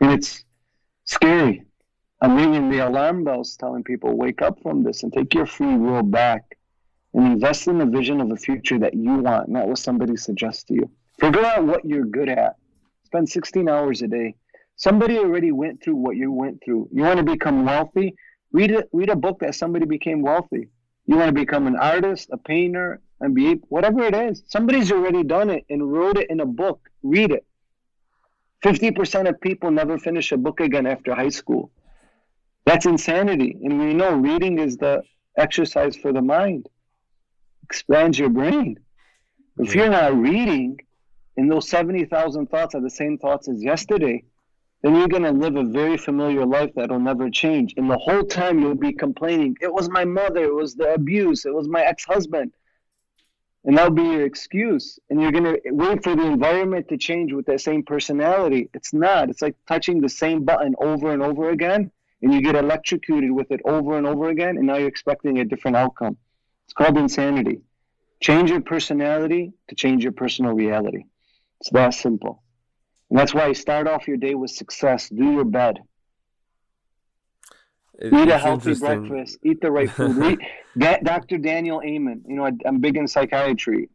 [0.01, 0.43] And it's
[1.05, 1.63] scary.
[2.21, 5.77] I'm ringing the alarm bells telling people, wake up from this and take your free
[5.77, 6.54] will back
[7.15, 10.65] and invest in the vision of a future that you want, not what somebody suggests
[10.65, 10.89] to you.
[11.17, 12.57] Figure out what you're good at.
[13.05, 14.35] Spend 16 hours a day.
[14.75, 16.89] Somebody already went through what you went through.
[16.91, 18.15] You want to become wealthy?
[18.51, 20.67] Read a, read a book that somebody became wealthy.
[21.05, 24.43] You want to become an artist, a painter, MBA, whatever it is.
[24.47, 26.89] Somebody's already done it and wrote it in a book.
[27.01, 27.45] Read it.
[28.61, 31.71] 50% of people never finish a book again after high school.
[32.65, 33.57] That's insanity.
[33.63, 35.03] And we know reading is the
[35.37, 36.67] exercise for the mind,
[37.65, 38.77] expands your brain.
[39.57, 40.79] If you're not reading
[41.35, 44.23] and those 70,000 thoughts are the same thoughts as yesterday,
[44.81, 47.73] then you're going to live a very familiar life that'll never change.
[47.75, 51.45] And the whole time you'll be complaining, it was my mother, it was the abuse,
[51.45, 52.51] it was my ex husband.
[53.63, 54.99] And that'll be your excuse.
[55.09, 58.69] And you're going to wait for the environment to change with that same personality.
[58.75, 59.31] It's not.
[59.31, 61.89] It's like touching the same button over and over again,
[62.21, 65.45] and you get electrocuted with it over and over again, and now you're expecting a
[65.45, 66.15] different outcome.
[66.65, 67.61] It's called insanity.
[68.19, 71.05] Change your personality to change your personal reality.
[71.61, 72.43] It's that simple.
[73.09, 75.09] And that's why you start off your day with success.
[75.09, 75.79] Do your bed.
[77.99, 79.37] It, eat a healthy breakfast.
[79.43, 80.15] Eat the right food.
[80.75, 81.37] Read, Dr.
[81.37, 82.23] Daniel Amen.
[82.27, 83.89] You know, I, I'm big in psychiatry.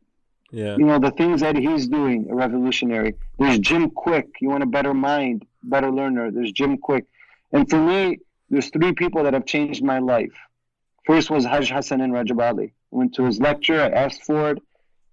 [0.53, 0.77] Yeah.
[0.77, 3.15] You know, the things that he's doing are revolutionary.
[3.39, 4.29] There's Jim Kwik.
[4.41, 6.31] You want a better mind, better learner.
[6.31, 7.05] There's Jim Kwik.
[7.53, 8.19] And for me,
[8.49, 10.33] there's three people that have changed my life.
[11.07, 12.75] First was Haj Hassanin Rajab Ali.
[12.93, 13.81] I went to his lecture.
[13.81, 14.59] I asked for it.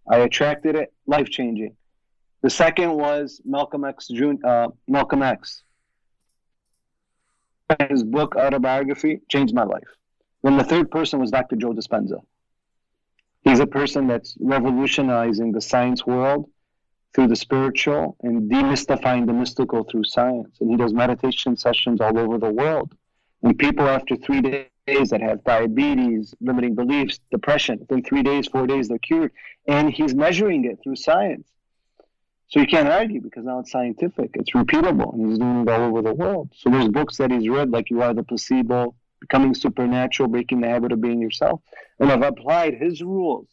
[0.09, 0.93] I attracted it.
[1.05, 1.75] Life changing.
[2.41, 4.07] The second was Malcolm X.
[4.07, 5.63] Jun- uh, Malcolm X.
[7.89, 9.87] His book autobiography changed my life.
[10.43, 11.55] Then the third person was Dr.
[11.55, 12.21] Joe Dispenza.
[13.43, 16.49] He's a person that's revolutionizing the science world
[17.13, 20.57] through the spiritual and demystifying the mystical through science.
[20.61, 22.93] And he does meditation sessions all over the world.
[23.43, 28.65] And people after three days that have diabetes, limiting beliefs, depression, within three days, four
[28.65, 29.33] days, they're cured.
[29.67, 31.47] And he's measuring it through science.
[32.47, 35.81] So you can't argue because now it's scientific, it's repeatable, and he's doing it all
[35.81, 36.49] over the world.
[36.55, 40.69] So there's books that he's read, like You Are the Placebo, Becoming Supernatural, Breaking the
[40.69, 41.61] Habit of Being Yourself.
[41.99, 43.47] And I've applied his rules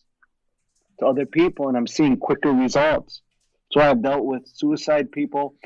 [1.00, 3.22] to other people, and I'm seeing quicker results.
[3.72, 5.56] So I've dealt with suicide people,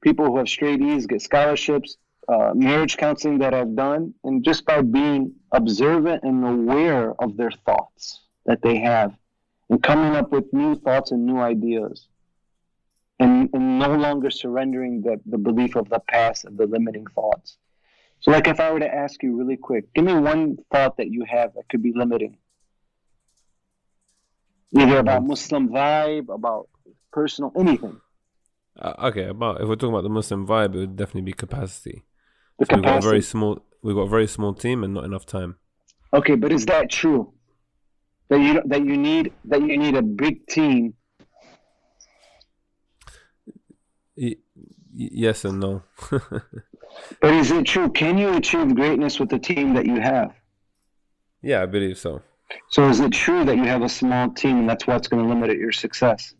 [0.00, 1.98] people who have straight E's, get scholarships,
[2.30, 7.50] uh, marriage counseling that I've done, and just by being observant and aware of their
[7.50, 9.12] thoughts that they have,
[9.68, 12.06] and coming up with new thoughts and new ideas
[13.18, 17.58] and, and no longer surrendering the, the belief of the past and the limiting thoughts.
[18.20, 21.10] So, like if I were to ask you really quick, give me one thought that
[21.10, 22.38] you have that could be limiting.
[24.76, 26.68] Either about Muslim vibe, about
[27.12, 28.00] personal, anything.
[28.78, 32.04] Uh, okay, about if we're talking about the Muslim vibe, it would definitely be capacity.
[32.60, 32.76] The so capacity.
[32.76, 33.62] We've got a very small.
[33.82, 35.56] We've got a very small team and not enough time.
[36.12, 37.32] Okay, but is that true?
[38.28, 40.94] That you that you need that you need a big team
[44.92, 45.82] yes and no.
[46.10, 47.90] but is it true?
[47.90, 50.34] Can you achieve greatness with the team that you have?
[51.42, 52.22] Yeah, I believe so.
[52.70, 55.28] So is it true that you have a small team and that's what's going to
[55.28, 56.34] limit your success?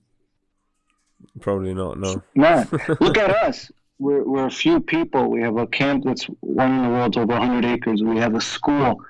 [1.40, 1.98] Probably not.
[1.98, 2.22] No.
[2.34, 2.72] Not.
[3.00, 3.70] Look at us.
[4.00, 5.30] We're, we're a few people.
[5.30, 8.02] We have a camp that's one in the world's over 100 acres.
[8.02, 9.04] We have a school.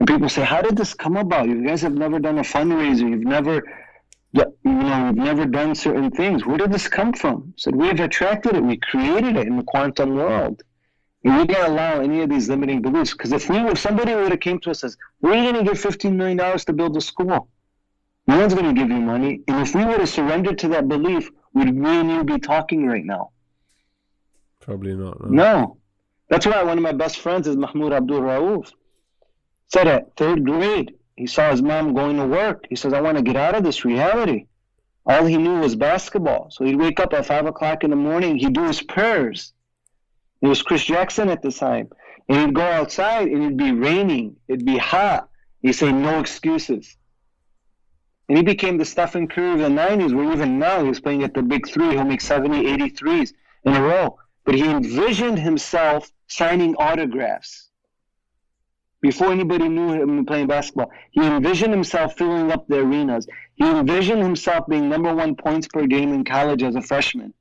[0.00, 1.48] And people say, How did this come about?
[1.48, 3.08] You guys have never done a fundraiser.
[3.08, 3.62] You've never
[4.32, 6.44] you know, you've never done certain things.
[6.44, 7.48] Where did this come from?
[7.48, 8.64] I said we've attracted it.
[8.64, 10.62] We created it in the quantum world.
[11.24, 13.12] And we can't allow any of these limiting beliefs.
[13.12, 15.78] Because if we, if somebody would have came to us and "We're going to give
[15.78, 17.48] fifteen million dollars to build a school,"
[18.26, 19.42] no one's going to give you money.
[19.46, 23.30] And if we would have surrendered to that belief, and you be talking right now?
[24.62, 25.20] Probably not.
[25.28, 25.30] No.
[25.30, 25.76] no.
[26.30, 28.72] That's why one of my best friends is Mahmoud Abdul Rauf.
[29.68, 32.64] Said at third grade, he saw his mom going to work.
[32.70, 34.46] He says, I want to get out of this reality.
[35.04, 36.50] All he knew was basketball.
[36.50, 39.52] So he'd wake up at five o'clock in the morning, he'd do his prayers.
[40.40, 41.90] It was Chris Jackson at the time.
[42.28, 45.28] And he'd go outside and it'd be raining, it'd be hot.
[45.60, 46.96] He'd say, No excuses.
[48.28, 51.34] And he became the Stephen Curry of the 90s, where even now he's playing at
[51.34, 51.90] the big three.
[51.90, 53.34] He'll make 70, 80 threes
[53.64, 54.18] in a row.
[54.44, 57.68] But he envisioned himself signing autographs
[59.00, 60.90] before anybody knew him playing basketball.
[61.10, 63.26] He envisioned himself filling up the arenas.
[63.54, 67.34] He envisioned himself being number one points per game in college as a freshman.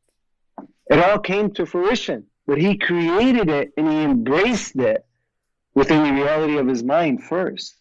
[0.89, 5.06] It all came to fruition, but he created it and he embraced it
[5.74, 7.76] within the reality of his mind first.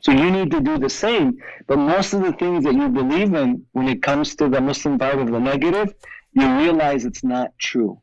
[0.00, 1.38] So you need to do the same.
[1.66, 4.98] But most of the things that you believe in when it comes to the Muslim
[4.98, 5.94] part of the negative,
[6.32, 8.00] you realize it's not true.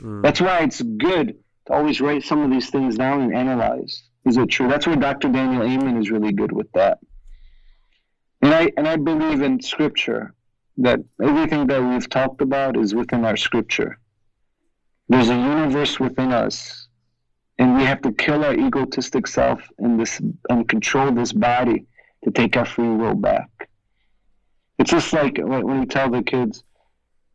[0.00, 0.22] Mm.
[0.22, 1.36] That's why it's good
[1.66, 4.02] to always write some of these things down and analyze.
[4.26, 4.68] Is it true?
[4.68, 5.28] That's where Dr.
[5.28, 6.98] Daniel Amen is really good with that.
[8.42, 10.34] And I and I believe in scripture
[10.78, 13.98] that everything that we've talked about is within our scripture.
[15.08, 16.88] There's a universe within us,
[17.58, 21.86] and we have to kill our egotistic self and this and control this body
[22.24, 23.50] to take our free will back.
[24.78, 26.64] It's just like when you tell the kids,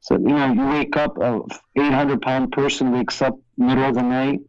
[0.05, 1.41] so you know, you wake up, a
[1.75, 4.39] 800 pound person wakes up middle of the night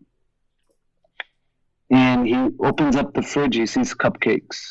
[1.90, 3.56] and he opens up the fridge.
[3.56, 4.70] He sees cupcakes.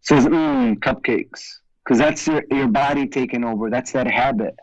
[0.00, 1.42] Says, mmm, cupcakes.
[1.84, 3.68] Because that's your, your body taking over.
[3.68, 4.54] That's that habit.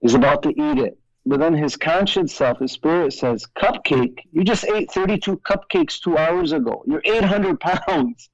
[0.00, 0.98] He's about to eat it.
[1.26, 4.18] But then his conscious self, his spirit says, Cupcake?
[4.32, 6.82] You just ate 32 cupcakes two hours ago.
[6.88, 8.30] You're 800 pounds.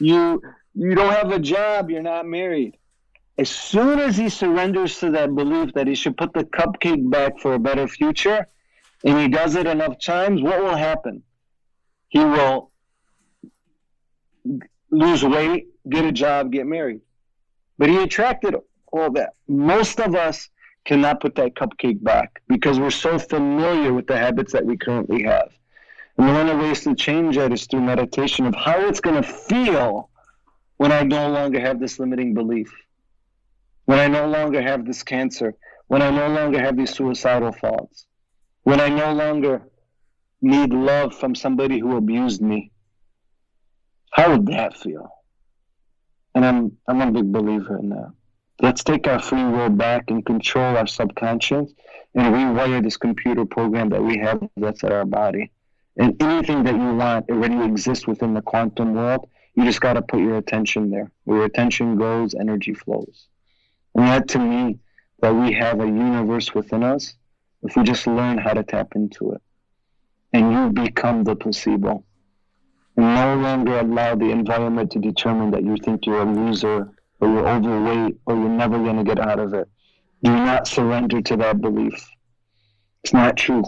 [0.00, 0.42] you
[0.74, 2.76] you don't have a job, you're not married.
[3.38, 7.38] As soon as he surrenders to that belief that he should put the cupcake back
[7.38, 8.46] for a better future,
[9.04, 11.22] and he does it enough times, what will happen?
[12.08, 12.70] He will
[14.90, 17.00] lose weight, get a job, get married.
[17.78, 18.54] But he attracted
[18.92, 19.34] all that.
[19.48, 20.48] Most of us
[20.84, 25.22] cannot put that cupcake back because we're so familiar with the habits that we currently
[25.22, 25.50] have.
[26.18, 29.28] And one the ways to change that is through meditation of how it's going to
[29.28, 30.10] feel
[30.82, 32.68] when I no longer have this limiting belief,
[33.84, 35.54] when I no longer have this cancer,
[35.86, 38.06] when I no longer have these suicidal thoughts,
[38.64, 39.62] when I no longer
[40.40, 42.72] need love from somebody who abused me.
[44.10, 45.08] How would that feel?
[46.34, 48.12] And I'm I'm a big believer in that.
[48.60, 51.70] Let's take our free will back and control our subconscious
[52.16, 55.52] and rewire this computer program that we have that's at our body.
[55.96, 59.28] And anything that you want already exists within the quantum world.
[59.54, 61.10] You just got to put your attention there.
[61.24, 63.28] Where your attention goes, energy flows.
[63.94, 64.78] And that to me,
[65.20, 67.14] that we have a universe within us
[67.62, 69.42] if we just learn how to tap into it.
[70.32, 72.04] And you become the placebo.
[72.96, 76.90] And no longer allow the environment to determine that you think you're a loser
[77.20, 79.68] or you're overweight or you're never going to get out of it.
[80.22, 82.08] Do not surrender to that belief.
[83.04, 83.64] It's not true.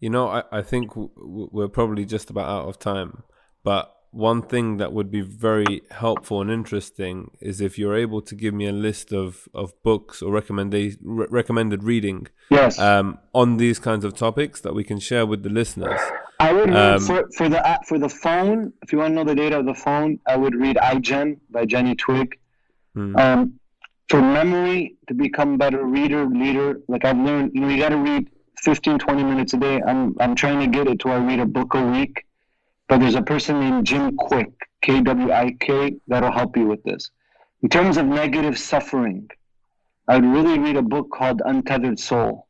[0.00, 3.22] You know, I, I think we're probably just about out of time.
[3.68, 8.34] But one thing that would be very helpful and interesting is if you're able to
[8.34, 12.78] give me a list of, of books or recommended re- recommended reading yes.
[12.78, 16.00] um, on these kinds of topics that we can share with the listeners.
[16.40, 18.72] I would um, for, for the uh, for the phone.
[18.80, 21.66] If you want to know the data of the phone, I would read iGen by
[21.66, 22.32] Jean Twenge.
[22.94, 23.16] Hmm.
[23.16, 23.60] Um,
[24.08, 27.98] for memory, to become better reader, leader, like I've learned, you know, you got to
[27.98, 28.30] read
[28.62, 29.82] 15, 20 minutes a day.
[29.86, 32.24] I'm, I'm trying to get it to I read a book a week.
[32.88, 36.82] But there's a person named Jim Kwik, K W I K, that'll help you with
[36.84, 37.10] this.
[37.62, 39.28] In terms of negative suffering,
[40.08, 42.46] I would really read a book called Untethered Soul.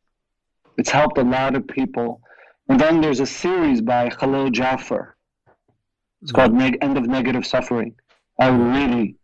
[0.77, 2.21] It's helped a lot of people.
[2.69, 5.17] And then there's a series by Khalil Jaffer.
[6.23, 7.95] It's called Neg- End of Negative Suffering.
[8.39, 9.17] I would really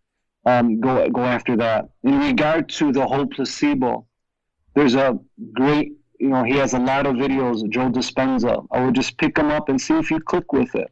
[0.47, 1.91] um, go go after that.
[2.03, 4.07] In regard to the whole placebo,
[4.75, 5.19] there's a
[5.53, 8.67] great you know, he has a lot of videos, Joe Dispenza.
[8.71, 10.91] I would just pick them up and see if you click with it.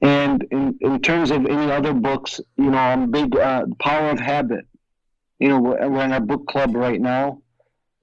[0.00, 4.20] And in, in terms of any other books, you know, I'm big uh, Power of
[4.20, 4.66] Habit.
[5.38, 7.42] You know, we're, we're in our book club right now.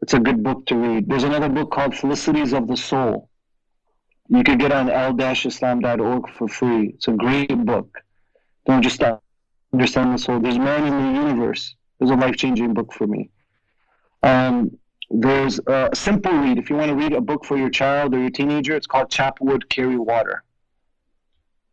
[0.01, 1.09] It's a good book to read.
[1.09, 3.29] There's another book called Felicities of the Soul.
[4.27, 6.89] You could get on al-islam.org for free.
[6.89, 8.01] It's a great book.
[8.65, 9.01] Don't just
[9.71, 10.39] understand the soul.
[10.39, 11.75] There's Man in the Universe.
[11.99, 13.29] It's a life-changing book for me.
[14.23, 14.77] Um,
[15.09, 16.57] there's a simple read.
[16.57, 19.11] If you want to read a book for your child or your teenager, it's called
[19.11, 20.43] Chop Wood, Carry Water.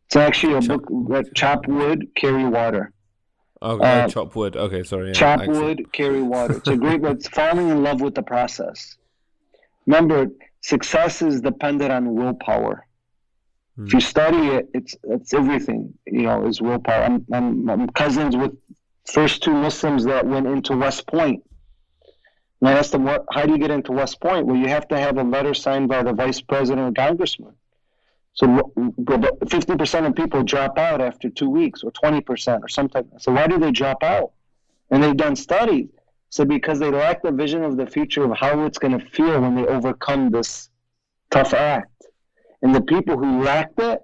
[0.05, 0.81] It's actually a chop.
[0.83, 2.91] book that Chop Wood, Carry Water.
[3.61, 4.57] Okay, uh, chop wood.
[4.57, 5.07] Okay, sorry.
[5.07, 6.57] Yeah, chop wood, carry water.
[6.57, 7.15] It's a great book.
[7.15, 8.97] It's falling in love with the process.
[9.85, 10.27] Remember,
[10.59, 12.85] success is dependent on willpower.
[13.77, 13.85] Hmm.
[13.85, 15.93] If you study it, it's it's everything.
[16.05, 17.03] You know, is willpower.
[17.05, 18.51] I'm, I'm, I'm cousins with
[19.05, 21.41] first two Muslims that went into West Point.
[21.41, 21.53] Point
[22.63, 24.45] and I asked them, what, how do you get into West Point?
[24.45, 27.55] Well, you have to have a letter signed by the vice president or congressman.
[28.33, 33.05] So 50% of people drop out after two weeks or 20% or something.
[33.19, 34.31] So why do they drop out?
[34.89, 35.89] And they've done studies.
[36.29, 39.39] So because they lack the vision of the future of how it's going to feel
[39.41, 40.69] when they overcome this
[41.29, 42.05] tough act.
[42.63, 44.01] And the people who lacked it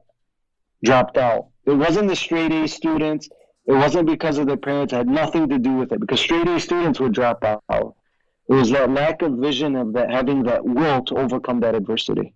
[0.84, 1.48] dropped out.
[1.66, 3.30] It wasn't the straight A students.
[3.66, 4.94] It wasn't because of their parents.
[4.94, 7.96] It had nothing to do with it because straight A students would drop out.
[8.48, 12.34] It was that lack of vision of that having that will to overcome that adversity.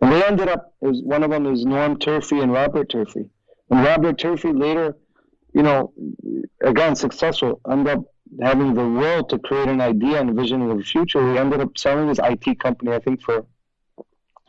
[0.00, 3.30] And they ended up, was, one of them is Norm Turfy and Robert Turfy.
[3.70, 4.96] And Robert Turfy later,
[5.54, 5.92] you know,
[6.62, 8.04] again, successful, ended up
[8.42, 11.32] having the will to create an idea and a vision of the future.
[11.32, 13.44] He ended up selling his IT company, I think, for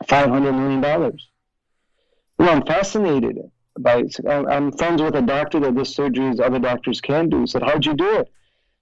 [0.04, 1.18] $500 million.
[2.38, 3.38] You know, I'm fascinated
[3.78, 4.16] by it.
[4.28, 7.40] I'm friends with a doctor that this surgery as other doctors can do.
[7.40, 8.28] He said, How'd you do it?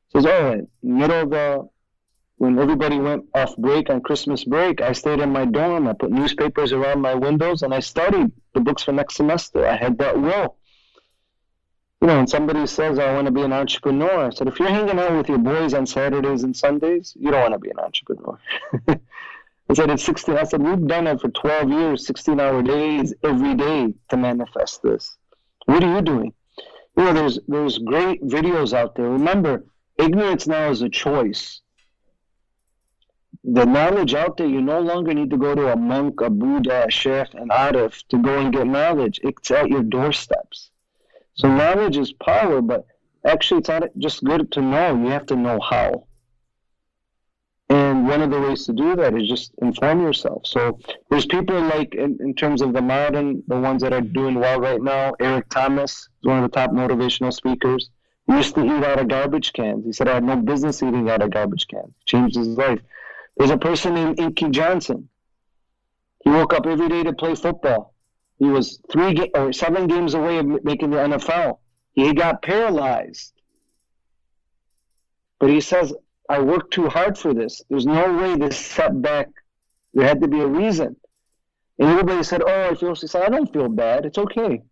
[0.09, 1.69] He says, Oh, middle of the
[2.39, 5.89] when everybody went off break on Christmas break, I stayed in my dorm.
[5.89, 9.67] I put newspapers around my windows and I studied the books for next semester.
[9.67, 10.57] I had that will.
[12.01, 14.69] You know, when somebody says, I want to be an entrepreneur, I said, if you're
[14.69, 17.81] hanging out with your boys on Saturdays and Sundays, you don't want to be an
[17.81, 18.39] entrepreneur.
[19.71, 20.37] I said, it's 16.
[20.37, 24.81] I said, we've done it for 12 years, 16 hour days every day to manifest
[24.83, 25.19] this.
[25.67, 26.33] What are you doing?
[26.97, 29.11] You know, there's, there's great videos out there.
[29.11, 29.65] Remember,
[29.99, 31.63] ignorance now is a choice
[33.45, 36.87] the knowledge out there, you no longer need to go to a monk, a Buddha,
[36.87, 39.21] a sheikh, an arif to go and get knowledge.
[39.23, 40.71] It's at your doorsteps.
[41.35, 42.87] So knowledge is power, but
[43.25, 44.97] actually it's not just good to know.
[44.97, 46.05] You have to know how.
[47.71, 50.47] And one of the ways to do that is just inform yourself.
[50.47, 50.79] So
[51.11, 54.59] there's people like, in, in terms of the modern, the ones that are doing well
[54.59, 57.91] right now, Eric Thomas is one of the top motivational speakers.
[58.27, 59.85] He used to eat out of garbage cans.
[59.85, 61.93] He said, I had no business eating out of garbage cans.
[62.07, 62.81] Changed his life.
[63.39, 65.09] There's a person named Inky Johnson.
[66.25, 67.95] He woke up every day to play football.
[68.39, 71.59] He was three ga- or seven games away of making the NFL.
[71.93, 73.33] He got paralyzed.
[75.39, 75.95] But he says,
[76.29, 77.63] I worked too hard for this.
[77.71, 79.29] There's no way this setback,
[79.95, 80.97] there had to be a reason.
[81.79, 84.05] And everybody said, Oh, I feel, said, I don't feel bad.
[84.05, 84.63] It's okay.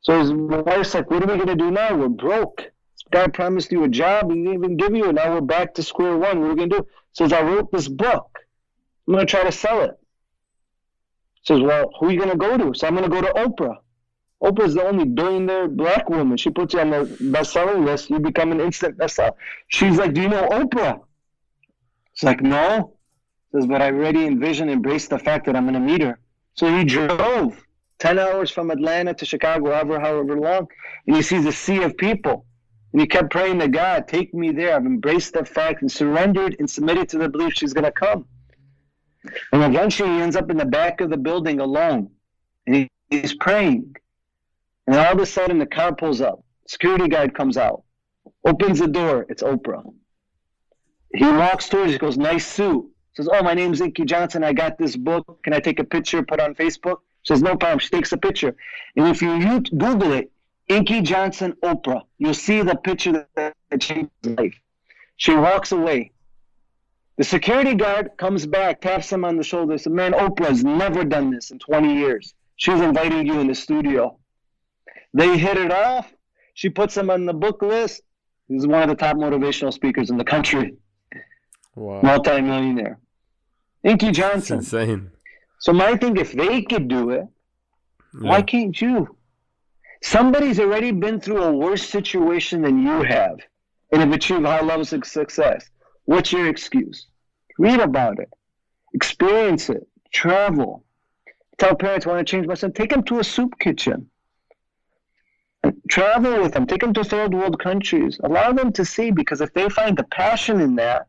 [0.00, 1.96] So his wife's like, What are we going to do now?
[1.96, 2.64] We're broke.
[3.12, 4.30] Guy promised you a job.
[4.30, 5.14] He didn't even give you it.
[5.14, 6.40] Now we're back to square one.
[6.40, 6.86] What are we going to do?
[7.16, 8.38] Says, I wrote this book.
[9.08, 9.98] I'm going to try to sell it.
[11.44, 12.78] Says, Well, who are you going to go to?
[12.78, 13.76] So I'm going to go to Oprah.
[14.42, 16.36] Oprah's the only billionaire black woman.
[16.36, 18.10] She puts you on the best-selling list.
[18.10, 19.32] You become an instant bestseller.
[19.68, 21.00] She's like, "Do you know Oprah?"
[22.12, 22.98] It's like, "No."
[23.52, 26.18] Says, "But I already envision, embrace the fact that I'm going to meet her."
[26.52, 27.64] So he drove
[27.98, 30.68] ten hours from Atlanta to Chicago, however, however long,
[31.06, 32.45] and he sees a sea of people.
[32.96, 36.56] And he kept praying to God, "Take me there." I've embraced the fact and surrendered
[36.58, 38.24] and submitted to the belief she's going to come.
[39.52, 42.08] And eventually, he ends up in the back of the building alone,
[42.66, 43.96] and he, he's praying.
[44.86, 46.42] And all of a sudden, the car pulls up.
[46.66, 47.82] Security guard comes out,
[48.46, 49.26] opens the door.
[49.28, 49.84] It's Oprah.
[51.14, 51.92] He walks towards.
[51.92, 54.42] He goes, "Nice suit." Says, "Oh, my name's Inky Johnson.
[54.42, 55.42] I got this book.
[55.42, 56.22] Can I take a picture?
[56.22, 58.56] Put on Facebook?" She says, "No problem." She takes a picture,
[58.96, 60.32] and if you Google it,
[60.68, 64.60] Inky Johnson Oprah, you'll see the picture that changed his life.
[65.16, 66.12] She walks away.
[67.18, 71.30] The security guard comes back, taps him on the shoulder, says, "Man, Oprah's never done
[71.30, 72.34] this in 20 years.
[72.56, 74.18] She's inviting you in the studio."
[75.14, 76.12] They hit it off.
[76.54, 78.02] She puts him on the book list.
[78.48, 80.74] He's one of the top motivational speakers in the country.
[81.74, 82.00] Wow.
[82.02, 82.98] Multi-millionaire.
[83.82, 84.58] Inky Johnson.
[84.58, 85.10] That's insane.
[85.58, 87.26] So my thing, if they could do it,
[88.20, 88.28] yeah.
[88.28, 89.15] why can't you?
[90.02, 93.38] Somebody's already been through a worse situation than you have
[93.92, 95.68] and have achieved high levels of success.
[96.04, 97.06] What's your excuse?
[97.58, 98.28] Read about it.
[98.94, 99.86] Experience it.
[100.12, 100.84] Travel.
[101.58, 102.72] Tell parents, want to change my son.
[102.72, 104.10] Take him to a soup kitchen
[105.88, 109.52] travel with them, take them to third world countries, allow them to see because if
[109.54, 111.06] they find the passion in that,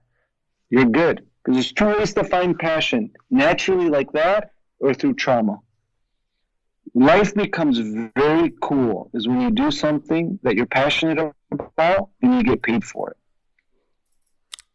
[0.69, 1.25] you're good.
[1.43, 5.59] Because there's two ways to find passion naturally, like that, or through trauma.
[6.93, 7.79] Life becomes
[8.15, 11.19] very cool is when you do something that you're passionate
[11.51, 13.17] about and you get paid for it.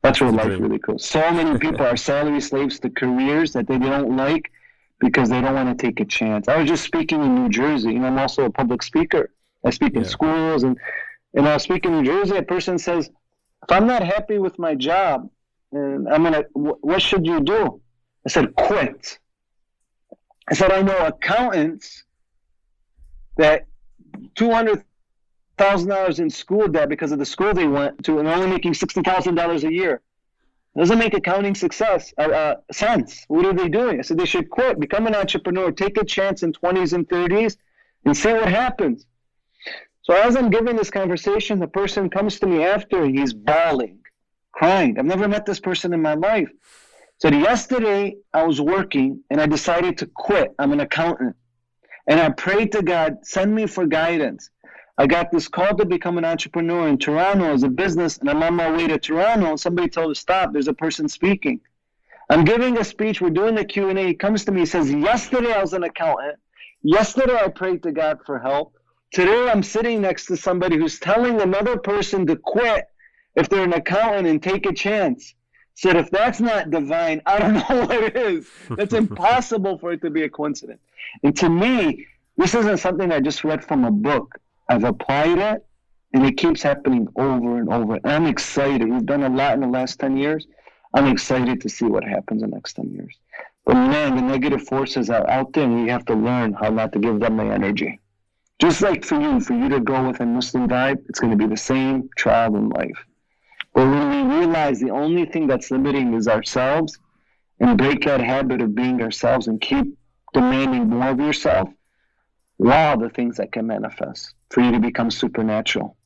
[0.02, 0.98] That's where life really cool.
[0.98, 4.50] So many people are salary slaves to careers that they don't like
[4.98, 6.48] because they don't want to take a chance.
[6.48, 9.30] I was just speaking in New Jersey, and I'm also a public speaker.
[9.64, 10.08] I speak in yeah.
[10.08, 10.76] schools, and
[11.34, 12.36] and I speak in New Jersey.
[12.36, 13.10] A person says,
[13.62, 15.30] "If I'm not happy with my job,
[15.70, 17.80] and I'm gonna, what should you do?"
[18.26, 19.18] I said, "Quit."
[20.48, 22.04] I said, "I know accountants
[23.36, 23.66] that
[24.34, 24.84] two hundred
[25.58, 28.74] thousand dollars in school debt because of the school they went to, and only making
[28.74, 30.00] sixty thousand dollars a year."
[30.76, 33.24] doesn't make accounting success uh, uh, sense.
[33.28, 33.98] What are they doing?
[33.98, 37.56] I said they should quit, become an entrepreneur, take a chance in 20s and 30s,
[38.04, 39.06] and see what happens.
[40.02, 43.98] So as I'm giving this conversation, the person comes to me after, he's bawling,
[44.50, 44.98] crying.
[44.98, 46.50] I've never met this person in my life.
[47.22, 50.52] Said, yesterday I was working and I decided to quit.
[50.58, 51.36] I'm an accountant.
[52.08, 54.50] And I prayed to God, send me for guidance.
[54.98, 58.42] I got this call to become an entrepreneur in Toronto as a business, and I'm
[58.42, 61.60] on my way to Toronto, somebody told me, stop, there's a person speaking.
[62.28, 64.04] I'm giving a speech, we're doing the Q&A.
[64.04, 66.40] He comes to me, he says, yesterday I was an accountant.
[66.82, 68.76] Yesterday I prayed to God for help.
[69.12, 72.86] Today I'm sitting next to somebody who's telling another person to quit
[73.36, 75.36] if they're an accountant and take a chance.
[75.74, 78.48] Said if that's not divine, I don't know what it is.
[78.78, 80.80] It's impossible for it to be a coincidence.
[81.22, 84.38] And to me, this isn't something I just read from a book.
[84.68, 85.66] I've applied it
[86.14, 87.94] and it keeps happening over and over.
[87.94, 88.88] And I'm excited.
[88.88, 90.46] We've done a lot in the last 10 years.
[90.94, 93.16] I'm excited to see what happens in the next 10 years.
[93.64, 96.92] But man, the negative forces are out there and we have to learn how not
[96.92, 98.00] to give them the energy.
[98.60, 101.36] Just like for you, for you to go with a Muslim vibe, it's going to
[101.36, 103.06] be the same trial in life.
[103.74, 106.98] But when we realize the only thing that's limiting is ourselves
[107.58, 109.86] and break that habit of being ourselves and keep
[110.34, 111.68] demanding more of yourself,
[112.58, 115.96] wow, the things that can manifest for you to become supernatural.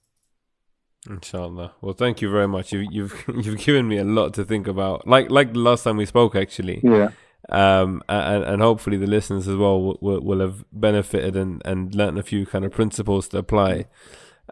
[1.08, 1.72] Inshallah.
[1.80, 2.72] Well, thank you very much.
[2.72, 5.06] You, you've you've given me a lot to think about.
[5.06, 6.80] Like like the last time we spoke, actually.
[6.82, 7.10] Yeah.
[7.48, 11.94] Um, and, and hopefully the listeners as well will, will, will have benefited and, and
[11.94, 13.86] learned a few kind of principles to apply.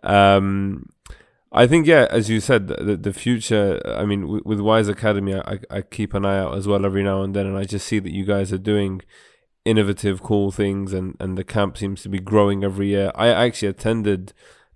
[0.04, 0.90] Um,
[1.54, 5.36] I think, yeah, as you said, the, the future, I mean, with, with Wise Academy,
[5.36, 7.86] I, I keep an eye out as well every now and then, and I just
[7.86, 9.02] see that you guys are doing
[9.64, 13.12] innovative, cool things, and, and the camp seems to be growing every year.
[13.14, 14.32] I actually attended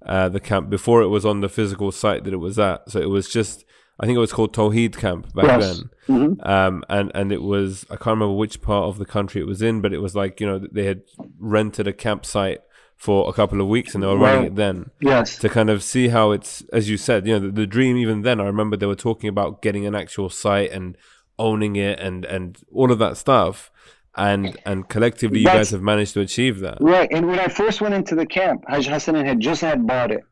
[0.06, 2.88] uh, the camp before it was on the physical site that it was at.
[2.88, 3.64] So it was just,
[3.98, 5.60] I think it was called Tawheed Camp back yes.
[5.66, 5.90] then.
[6.08, 6.48] Mm-hmm.
[6.48, 9.62] Um, and, and it was, I can't remember which part of the country it was
[9.62, 11.02] in, but it was like, you know, they had
[11.40, 12.60] rented a campsite
[12.98, 14.34] for a couple of weeks and they were right.
[14.34, 14.90] running it then.
[15.00, 15.38] Yes.
[15.38, 18.22] To kind of see how it's, as you said, you know, the, the dream even
[18.22, 20.98] then, I remember they were talking about getting an actual site and
[21.38, 23.70] owning it and, and all of that stuff
[24.16, 27.46] and and collectively That's, you guys have managed to achieve that right and when i
[27.46, 30.24] first went into the camp haj hassan had just had bought it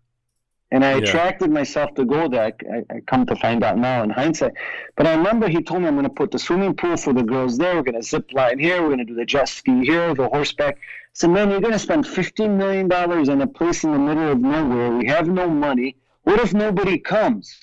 [0.73, 0.99] and i yeah.
[0.99, 4.55] attracted myself to go there I, I, come to find out now in hindsight
[4.97, 7.23] but i remember he told me i'm going to put the swimming pool for the
[7.23, 9.85] girls there we're going to zip line here we're going to do the jet ski
[9.85, 10.79] here the horseback
[11.17, 14.31] so man you're going to spend 15 million dollars on a place in the middle
[14.33, 17.55] of nowhere we have no money what if nobody comes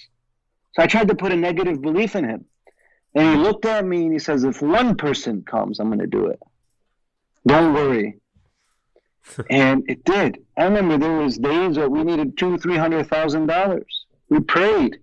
[0.74, 2.46] so i tried to put a negative belief in him
[3.16, 6.08] and he looked at me and he says, If one person comes, I'm going to
[6.08, 6.40] do it.
[7.46, 8.18] Don't worry.
[9.50, 10.44] and it did.
[10.58, 14.06] I remember there was days that we needed two, three hundred thousand dollars.
[14.30, 15.00] We prayed.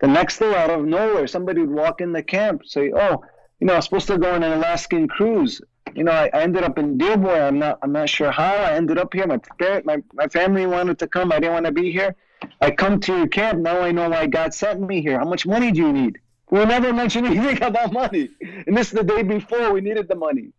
[0.00, 3.22] The next day, out of nowhere, somebody would walk in the camp, say, "Oh,
[3.60, 5.60] you know, I'm supposed to go on an Alaskan cruise.
[5.94, 7.40] You know, I, I ended up in Dearborn.
[7.40, 9.26] I'm not, I'm not sure how I ended up here.
[9.26, 11.32] My parent, my, my family wanted to come.
[11.32, 12.14] I didn't want to be here.
[12.60, 13.60] I come to your camp.
[13.60, 15.18] Now I know why God sent me here.
[15.18, 16.18] How much money do you need?
[16.50, 18.30] We never mentioned anything about money.
[18.66, 20.52] And this is the day before we needed the money.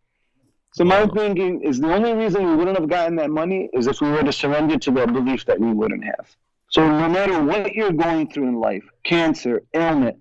[0.73, 4.01] So my thinking is the only reason we wouldn't have gotten that money is if
[4.01, 6.35] we were to surrender to the belief that we wouldn't have.
[6.69, 10.17] So no matter what you're going through in life, cancer, ailment,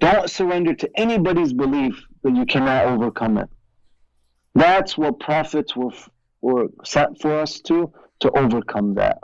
[0.00, 3.48] don't surrender to anybody's belief that you cannot overcome it.
[4.54, 5.92] That's what prophets were,
[6.40, 9.18] were set for us to, to overcome that.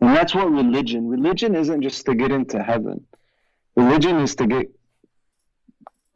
[0.00, 3.06] And that's what religion, religion isn't just to get into heaven.
[3.76, 4.70] Religion is to get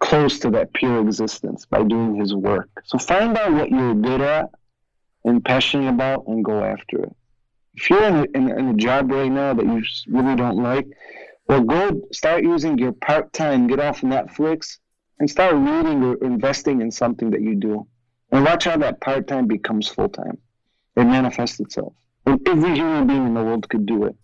[0.00, 2.68] close to that pure existence by doing his work.
[2.84, 4.50] So find out what you're good at
[5.24, 7.16] and passionate about and go after it.
[7.74, 10.86] If you're in a, in, in a job right now that you really don't like,
[11.48, 14.78] well, go start using your part time, get off Netflix,
[15.18, 17.86] and start reading or investing in something that you do.
[18.34, 20.38] And watch how that part time becomes full time.
[20.96, 21.92] It manifests itself.
[22.26, 24.16] And every human being in the world could do it.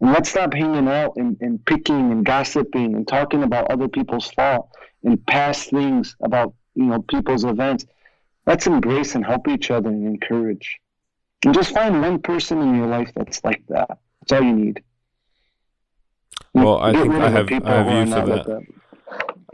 [0.00, 4.30] And let's stop hanging out and, and picking and gossiping and talking about other people's
[4.30, 4.70] fault
[5.04, 7.84] and past things about you know people's events.
[8.46, 10.78] Let's embrace and help each other and encourage.
[11.44, 13.98] And just find one person in your life that's like that.
[14.20, 14.82] That's all you need.
[16.54, 18.46] Well, I think I have I have you for that.
[18.46, 18.79] that.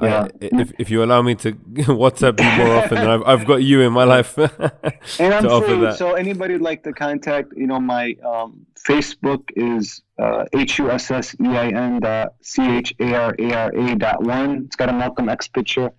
[0.00, 0.24] Yeah.
[0.24, 1.52] I, if if you allow me to
[2.02, 4.36] WhatsApp you more often, I've I've got you in my life.
[4.38, 10.02] and I'm free, so anybody would like to contact, you know, my um, Facebook is
[10.18, 13.70] uh, H U S S E I N dot C H A R A R
[13.74, 14.64] A dot one.
[14.66, 15.90] It's got a Malcolm X picture.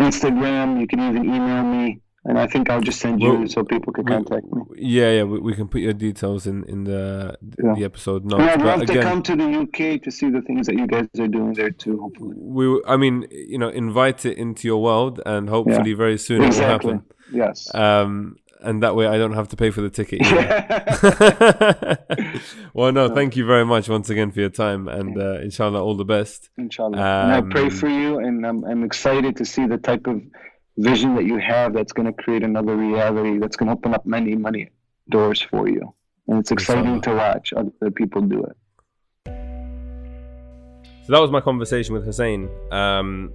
[0.00, 3.64] Instagram, you can even email me and I think I'll just send you well, so
[3.64, 4.62] people can contact me.
[4.76, 7.74] Yeah, yeah, we, we, can put your details in in the yeah.
[7.74, 8.40] the episode notes.
[8.40, 10.86] And I'd love again, to come to the UK to see the things that you
[10.86, 12.00] guys are doing there too.
[12.00, 12.82] Hopefully, we.
[12.86, 15.96] I mean, you know, invite it into your world, and hopefully, yeah.
[15.96, 16.64] very soon exactly.
[16.64, 17.04] it will happen.
[17.32, 17.74] Yes.
[17.74, 20.22] Um, and that way I don't have to pay for the ticket.
[22.74, 25.94] well, no, thank you very much once again for your time, and uh, inshallah, all
[25.94, 26.48] the best.
[26.56, 29.76] Inshallah, um, and I pray um, for you, and I'm, I'm excited to see the
[29.76, 30.22] type of
[30.76, 34.04] vision that you have that's going to create another reality that's going to open up
[34.06, 34.70] many, many
[35.08, 35.94] doors for you.
[36.26, 38.56] And it's exciting to watch other people do it.
[41.06, 42.48] So that was my conversation with Hussein.
[42.72, 43.32] Um,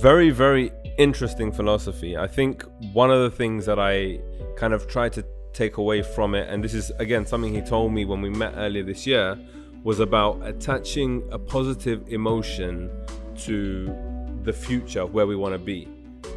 [0.00, 2.16] very, very interesting philosophy.
[2.16, 4.20] I think one of the things that I
[4.56, 7.92] kind of tried to take away from it, and this is again something he told
[7.92, 9.36] me when we met earlier this year,
[9.82, 12.88] was about attaching a positive emotion
[13.36, 13.92] to
[14.44, 15.88] the future of where we want to be.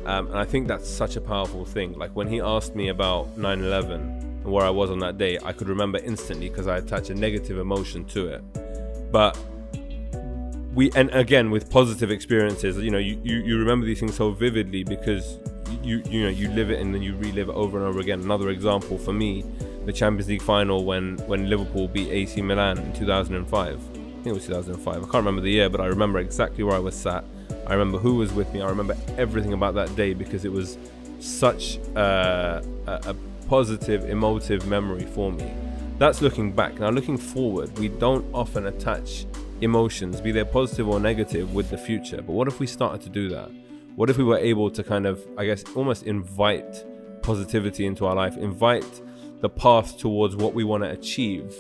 [0.06, 1.94] Um, and I think that's such a powerful thing.
[1.94, 5.40] Like when he asked me about 9 11 and where I was on that day,
[5.44, 9.12] I could remember instantly because I attach a negative emotion to it.
[9.12, 9.38] But
[10.74, 14.32] we, and again, with positive experiences, you know, you, you, you remember these things so
[14.32, 15.40] vividly because
[15.82, 18.22] you, you know, you live it and then you relive it over and over again.
[18.22, 19.46] Another example for me,
[19.86, 23.74] the Champions League final when, when Liverpool beat AC Milan in 2005.
[23.74, 24.96] I think it was 2005.
[24.96, 27.24] I can't remember the year, but I remember exactly where I was sat
[27.68, 28.62] I remember who was with me.
[28.62, 30.78] I remember everything about that day because it was
[31.20, 33.16] such a, a,
[33.48, 35.54] positive, emotive memory for me.
[35.98, 36.80] that's looking back.
[36.80, 39.26] Now, looking forward, we don't often attach
[39.62, 42.18] emotions, be they positive or negative, with the future.
[42.18, 43.50] But what if we started to do that?
[43.96, 46.86] What if we were able to kind of, I guess, almost invite
[47.22, 49.02] positivity into our life, invite
[49.42, 51.54] the path towards what we want to achieve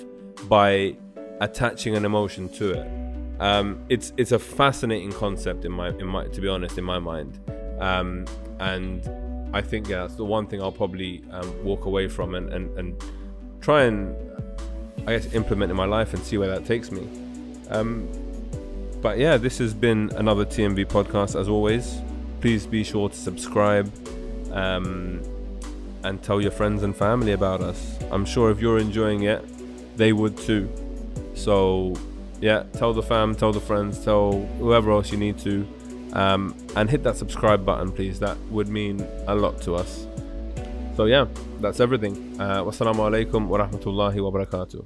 [0.45, 0.97] by
[1.39, 3.02] attaching an emotion to it?
[3.43, 6.97] Um, it's it's a fascinating concept in my in my to be honest in my
[6.97, 7.41] mind,
[7.81, 8.25] um,
[8.61, 9.05] and
[9.53, 12.79] I think yeah, that's the one thing I'll probably um, walk away from and, and
[12.79, 13.03] and
[13.59, 14.15] try and
[15.05, 17.05] I guess implement in my life and see where that takes me.
[17.69, 18.07] Um,
[19.01, 21.99] but yeah, this has been another TMV podcast as always.
[22.39, 23.91] Please be sure to subscribe
[24.53, 25.21] um,
[26.05, 27.99] and tell your friends and family about us.
[28.09, 29.43] I'm sure if you're enjoying it,
[29.97, 30.69] they would too.
[31.35, 31.97] So
[32.43, 35.65] yeah, tell the fam, tell the friends, tell whoever else you need to.
[36.11, 38.19] Um, and hit that subscribe button, please.
[38.19, 40.05] That would mean a lot to us.
[40.97, 41.25] So, yeah,
[41.61, 42.35] that's everything.
[42.39, 44.85] Uh, wassalamu alaikum wa rahmatullahi wa barakatuh.